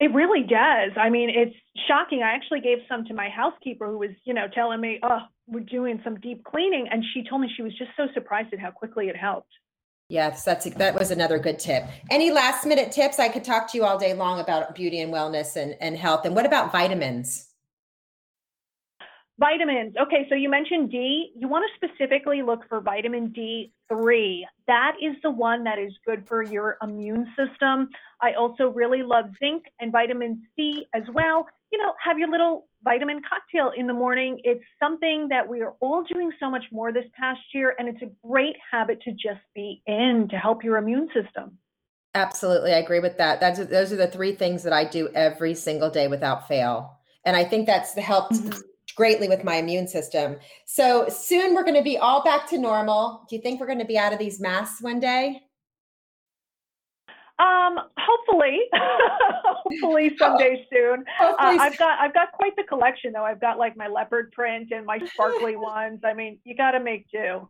It 0.00 0.12
really 0.12 0.42
does. 0.42 0.90
I 0.96 1.08
mean, 1.10 1.30
it's 1.30 1.54
shocking. 1.86 2.24
I 2.24 2.32
actually 2.34 2.60
gave 2.60 2.78
some 2.88 3.04
to 3.04 3.14
my 3.14 3.28
housekeeper 3.28 3.86
who 3.86 3.98
was, 3.98 4.10
you 4.24 4.34
know, 4.34 4.48
telling 4.52 4.80
me, 4.80 4.98
"Oh, 5.04 5.20
we're 5.46 5.60
doing 5.60 6.00
some 6.02 6.18
deep 6.18 6.42
cleaning," 6.42 6.88
and 6.90 7.04
she 7.14 7.22
told 7.22 7.42
me 7.42 7.48
she 7.56 7.62
was 7.62 7.78
just 7.78 7.92
so 7.96 8.08
surprised 8.12 8.52
at 8.52 8.58
how 8.58 8.72
quickly 8.72 9.08
it 9.08 9.16
helped. 9.16 9.52
Yes, 10.12 10.44
that's 10.44 10.66
that 10.74 10.94
was 10.94 11.10
another 11.10 11.38
good 11.38 11.58
tip. 11.58 11.84
Any 12.10 12.30
last 12.30 12.66
minute 12.66 12.92
tips? 12.92 13.18
I 13.18 13.30
could 13.30 13.44
talk 13.44 13.72
to 13.72 13.78
you 13.78 13.84
all 13.84 13.98
day 13.98 14.12
long 14.12 14.40
about 14.40 14.74
beauty 14.74 15.00
and 15.00 15.10
wellness 15.10 15.56
and, 15.56 15.74
and 15.80 15.96
health. 15.96 16.26
And 16.26 16.34
what 16.34 16.44
about 16.44 16.70
vitamins? 16.70 17.48
Vitamins. 19.38 19.94
Okay, 19.98 20.26
so 20.28 20.34
you 20.34 20.50
mentioned 20.50 20.90
D. 20.90 21.32
You 21.34 21.48
want 21.48 21.64
to 21.64 21.88
specifically 21.88 22.42
look 22.42 22.68
for 22.68 22.82
vitamin 22.82 23.32
D3. 23.92 24.42
That 24.66 24.96
is 25.00 25.16
the 25.22 25.30
one 25.30 25.64
that 25.64 25.78
is 25.78 25.92
good 26.06 26.26
for 26.26 26.42
your 26.42 26.76
immune 26.82 27.26
system. 27.36 27.88
I 28.20 28.32
also 28.34 28.68
really 28.68 29.02
love 29.02 29.26
zinc 29.38 29.64
and 29.80 29.90
vitamin 29.92 30.42
C 30.56 30.86
as 30.94 31.02
well. 31.12 31.46
You 31.72 31.78
know, 31.78 31.94
have 32.04 32.18
your 32.18 32.28
little 32.28 32.68
vitamin 32.84 33.20
cocktail 33.28 33.72
in 33.76 33.86
the 33.86 33.92
morning. 33.92 34.40
It's 34.44 34.64
something 34.80 35.28
that 35.28 35.48
we 35.48 35.62
are 35.62 35.74
all 35.80 36.04
doing 36.04 36.30
so 36.38 36.50
much 36.50 36.64
more 36.70 36.92
this 36.92 37.06
past 37.18 37.40
year, 37.54 37.74
and 37.78 37.88
it's 37.88 38.02
a 38.02 38.10
great 38.26 38.56
habit 38.70 39.00
to 39.02 39.12
just 39.12 39.40
be 39.54 39.82
in 39.86 40.28
to 40.30 40.36
help 40.36 40.62
your 40.62 40.76
immune 40.76 41.08
system. 41.14 41.58
Absolutely. 42.14 42.72
I 42.72 42.78
agree 42.78 43.00
with 43.00 43.16
that. 43.18 43.40
That's 43.40 43.58
those 43.66 43.92
are 43.92 43.96
the 43.96 44.06
three 44.06 44.32
things 44.32 44.64
that 44.64 44.72
I 44.72 44.84
do 44.84 45.08
every 45.14 45.54
single 45.54 45.88
day 45.88 46.08
without 46.08 46.46
fail. 46.46 46.98
And 47.24 47.36
I 47.36 47.44
think 47.44 47.66
that's 47.66 47.94
helped 47.94 48.34
mm-hmm 48.34 48.60
greatly 48.96 49.28
with 49.28 49.44
my 49.44 49.56
immune 49.56 49.88
system. 49.88 50.36
So 50.66 51.08
soon 51.08 51.54
we're 51.54 51.64
going 51.64 51.76
to 51.76 51.82
be 51.82 51.98
all 51.98 52.22
back 52.22 52.48
to 52.50 52.58
normal. 52.58 53.24
Do 53.28 53.36
you 53.36 53.42
think 53.42 53.60
we're 53.60 53.66
going 53.66 53.78
to 53.78 53.84
be 53.84 53.98
out 53.98 54.12
of 54.12 54.18
these 54.18 54.40
masks 54.40 54.82
one 54.82 55.00
day? 55.00 55.42
Um, 57.38 57.78
hopefully, 57.98 58.60
hopefully 58.72 60.12
someday 60.18 60.66
soon. 60.72 61.04
Uh, 61.20 61.34
I've 61.38 61.76
got 61.78 61.98
I've 61.98 62.14
got 62.14 62.32
quite 62.32 62.54
the 62.56 62.62
collection 62.64 63.12
though. 63.12 63.24
I've 63.24 63.40
got 63.40 63.58
like 63.58 63.76
my 63.76 63.88
leopard 63.88 64.32
print 64.32 64.70
and 64.70 64.86
my 64.86 64.98
sparkly 65.12 65.56
ones. 65.56 66.00
I 66.04 66.14
mean, 66.14 66.38
you 66.44 66.56
got 66.56 66.72
to 66.72 66.80
make 66.80 67.10
do. 67.10 67.48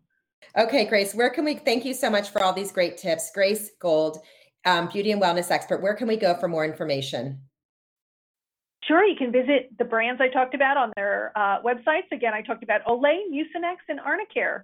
Okay, 0.56 0.86
Grace. 0.86 1.14
Where 1.14 1.30
can 1.30 1.44
we? 1.44 1.56
Thank 1.56 1.84
you 1.84 1.94
so 1.94 2.08
much 2.10 2.30
for 2.30 2.42
all 2.42 2.52
these 2.52 2.72
great 2.72 2.96
tips, 2.96 3.30
Grace 3.34 3.70
Gold, 3.80 4.18
um, 4.64 4.88
beauty 4.88 5.12
and 5.12 5.20
wellness 5.20 5.50
expert. 5.50 5.82
Where 5.82 5.94
can 5.94 6.08
we 6.08 6.16
go 6.16 6.34
for 6.34 6.48
more 6.48 6.64
information? 6.64 7.40
Sure, 8.86 9.04
you 9.04 9.16
can 9.16 9.30
visit 9.30 9.70
the 9.78 9.84
brands 9.84 10.20
I 10.20 10.28
talked 10.28 10.54
about 10.54 10.76
on 10.76 10.92
their 10.96 11.32
uh, 11.36 11.62
websites. 11.62 12.10
Again, 12.10 12.34
I 12.34 12.42
talked 12.42 12.64
about 12.64 12.84
Olay, 12.84 13.20
Mucinex, 13.30 13.76
and 13.88 14.00
Arnicare. 14.00 14.62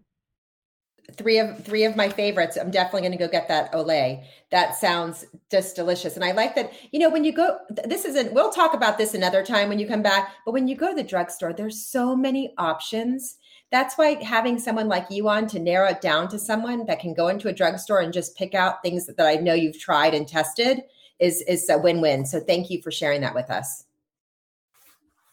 Three 1.15 1.39
of 1.39 1.65
three 1.65 1.85
of 1.85 1.97
my 1.97 2.11
favorites. 2.11 2.59
I'm 2.61 2.71
definitely 2.71 3.03
going 3.03 3.13
to 3.13 3.19
go 3.19 3.29
get 3.29 3.49
that 3.49 3.73
Olay. 3.73 4.25
That 4.51 4.75
sounds 4.75 5.25
just 5.51 5.77
delicious, 5.77 6.17
and 6.17 6.25
I 6.25 6.33
like 6.33 6.55
that. 6.57 6.73
You 6.91 6.99
know, 6.99 7.09
when 7.09 7.25
you 7.25 7.33
go, 7.33 7.59
this 7.85 8.05
isn't. 8.05 8.35
We'll 8.35 8.51
talk 8.51 8.75
about 8.75 8.99
this 8.99 9.15
another 9.15 9.43
time 9.43 9.69
when 9.69 9.79
you 9.79 9.87
come 9.87 10.03
back. 10.03 10.35
But 10.45 10.53
when 10.53 10.69
you 10.69 10.77
go 10.77 10.91
to 10.91 10.95
the 10.95 11.09
drugstore, 11.09 11.55
there's 11.55 11.87
so 11.87 12.15
many 12.15 12.53
options. 12.59 13.39
That's 13.71 13.97
why 13.97 14.23
having 14.23 14.59
someone 14.59 14.89
like 14.89 15.07
you 15.11 15.29
on 15.29 15.47
to 15.49 15.59
narrow 15.59 15.89
it 15.89 16.01
down 16.01 16.29
to 16.29 16.39
someone 16.39 16.85
that 16.87 17.01
can 17.01 17.15
go 17.15 17.29
into 17.29 17.49
a 17.49 17.55
drugstore 17.55 18.01
and 18.01 18.13
just 18.13 18.37
pick 18.37 18.55
out 18.55 18.83
things 18.83 19.07
that, 19.07 19.17
that 19.17 19.27
I 19.27 19.37
know 19.37 19.55
you've 19.55 19.79
tried 19.79 20.13
and 20.13 20.29
tested 20.29 20.83
is 21.19 21.41
is 21.43 21.71
a 21.71 21.79
win-win. 21.79 22.27
So 22.27 22.41
thank 22.41 22.69
you 22.69 22.83
for 22.83 22.91
sharing 22.91 23.23
that 23.23 23.35
with 23.35 23.49
us. 23.49 23.85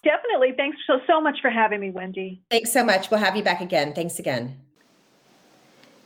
Definitely. 0.06 0.54
Thanks 0.56 0.78
so, 0.86 1.00
so 1.08 1.20
much 1.20 1.42
for 1.42 1.50
having 1.50 1.82
me, 1.82 1.90
Wendy. 1.90 2.40
Thanks 2.52 2.72
so 2.72 2.86
much. 2.86 3.10
We'll 3.10 3.20
have 3.20 3.36
you 3.36 3.44
back 3.44 3.60
again. 3.60 3.92
Thanks 3.92 4.20
again. 4.20 4.60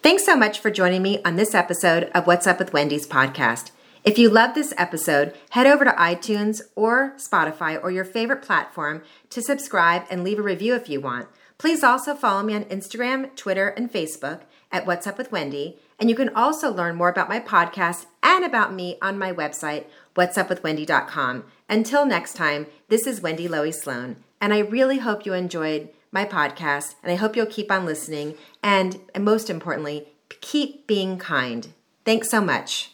Thanks 0.02 0.26
so 0.26 0.38
much 0.38 0.60
for 0.60 0.72
joining 0.72 1.04
me 1.04 1.22
on 1.24 1.36
this 1.36 1.54
episode 1.54 2.06
of 2.16 2.26
What's 2.26 2.48
Up 2.48 2.60
with 2.60 2.72
Wendy's 2.72 3.06
podcast. 3.06 3.72
If 4.06 4.18
you 4.18 4.30
love 4.30 4.56
this 4.56 4.74
episode, 4.78 5.36
head 5.50 5.68
over 5.68 5.84
to 5.84 5.92
iTunes 5.92 6.62
or 6.78 7.14
Spotify 7.18 7.78
or 7.84 7.92
your 7.92 8.06
favorite 8.06 8.42
platform 8.42 9.04
to 9.32 9.42
subscribe 9.42 10.04
and 10.10 10.24
leave 10.24 10.40
a 10.40 10.44
review 10.44 10.74
if 10.76 10.88
you 10.88 11.02
want. 11.02 11.28
Please 11.58 11.84
also 11.84 12.16
follow 12.16 12.42
me 12.42 12.56
on 12.56 12.64
Instagram, 12.66 13.36
Twitter, 13.36 13.68
and 13.68 13.92
Facebook 13.92 14.44
at 14.72 14.88
What's 14.88 15.08
Up 15.08 15.18
with 15.18 15.34
Wendy. 15.34 15.78
And 16.00 16.10
you 16.10 16.16
can 16.16 16.34
also 16.34 16.72
learn 16.72 16.96
more 16.96 17.10
about 17.10 17.28
my 17.28 17.42
podcast 17.42 18.06
and 18.24 18.46
about 18.46 18.74
me 18.74 18.98
on 19.02 19.20
my 19.20 19.34
website, 19.34 19.88
whatsupwithwendy.com. 20.16 21.44
Until 21.70 22.04
next 22.04 22.34
time, 22.34 22.66
this 22.88 23.06
is 23.06 23.22
Wendy 23.22 23.48
Lowy 23.48 23.72
Sloan, 23.72 24.16
and 24.42 24.56
I 24.56 24.60
really 24.60 24.98
hope 24.98 25.24
you 25.24 25.34
enjoyed 25.34 25.90
my 26.12 26.26
podcast, 26.26 26.96
and 27.04 27.12
I 27.12 27.16
hope 27.16 27.36
you'll 27.36 27.46
keep 27.46 27.72
on 27.72 27.86
listening, 27.86 28.36
and, 28.64 29.00
and 29.14 29.24
most 29.24 29.52
importantly, 29.52 30.08
keep 30.42 30.88
being 30.88 31.20
kind. 31.20 31.68
Thanks 32.06 32.28
so 32.28 32.42
much. 32.42 32.92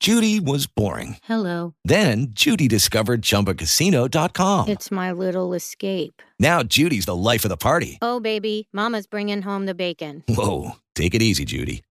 Judy 0.00 0.40
was 0.40 0.66
boring. 0.66 1.16
Hello. 1.22 1.74
Then 1.84 2.26
Judy 2.30 2.66
discovered 2.66 3.22
ChumbaCasino.com. 3.22 4.68
It's 4.68 4.90
my 4.90 5.12
little 5.12 5.54
escape. 5.54 6.20
Now 6.40 6.64
Judy's 6.64 7.06
the 7.06 7.14
life 7.14 7.44
of 7.44 7.50
the 7.50 7.56
party. 7.56 7.98
Oh, 8.02 8.18
baby, 8.18 8.66
Mama's 8.72 9.06
bringing 9.06 9.42
home 9.42 9.66
the 9.66 9.76
bacon. 9.76 10.24
Whoa, 10.26 10.72
take 10.96 11.14
it 11.14 11.22
easy, 11.22 11.44
Judy. 11.44 11.84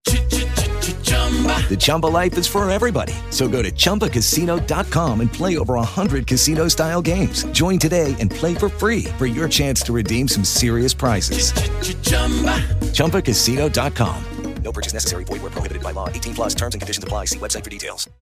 The 1.70 1.78
Chumba 1.78 2.08
life 2.08 2.38
is 2.38 2.46
for 2.46 2.70
everybody. 2.70 3.14
So 3.32 3.48
go 3.48 3.64
to 3.64 3.72
ChumbaCasino.com 3.72 5.22
and 5.22 5.34
play 5.34 5.58
over 5.58 5.74
100 5.76 6.28
casino 6.28 6.68
style 6.68 7.02
games. 7.02 7.46
Join 7.46 7.80
today 7.80 8.16
and 8.20 8.30
play 8.30 8.54
for 8.54 8.70
free 8.70 9.06
for 9.18 9.26
your 9.26 9.50
chance 9.50 9.82
to 9.84 9.94
redeem 9.94 10.28
some 10.28 10.44
serious 10.44 10.94
prizes. 10.94 11.52
Chumba. 12.04 12.60
ChumbaCasino.com. 12.94 14.24
No 14.64 14.72
purchase 14.72 14.94
necessary. 14.94 15.26
Void 15.26 15.42
where 15.42 15.52
prohibited 15.52 15.84
by 15.84 15.92
law. 15.92 16.08
18 16.10 16.36
plus 16.36 16.56
terms 16.56 16.74
and 16.74 16.82
conditions 16.82 17.04
apply. 17.04 17.26
See 17.26 17.40
website 17.40 17.64
for 17.64 17.70
details. 17.70 18.14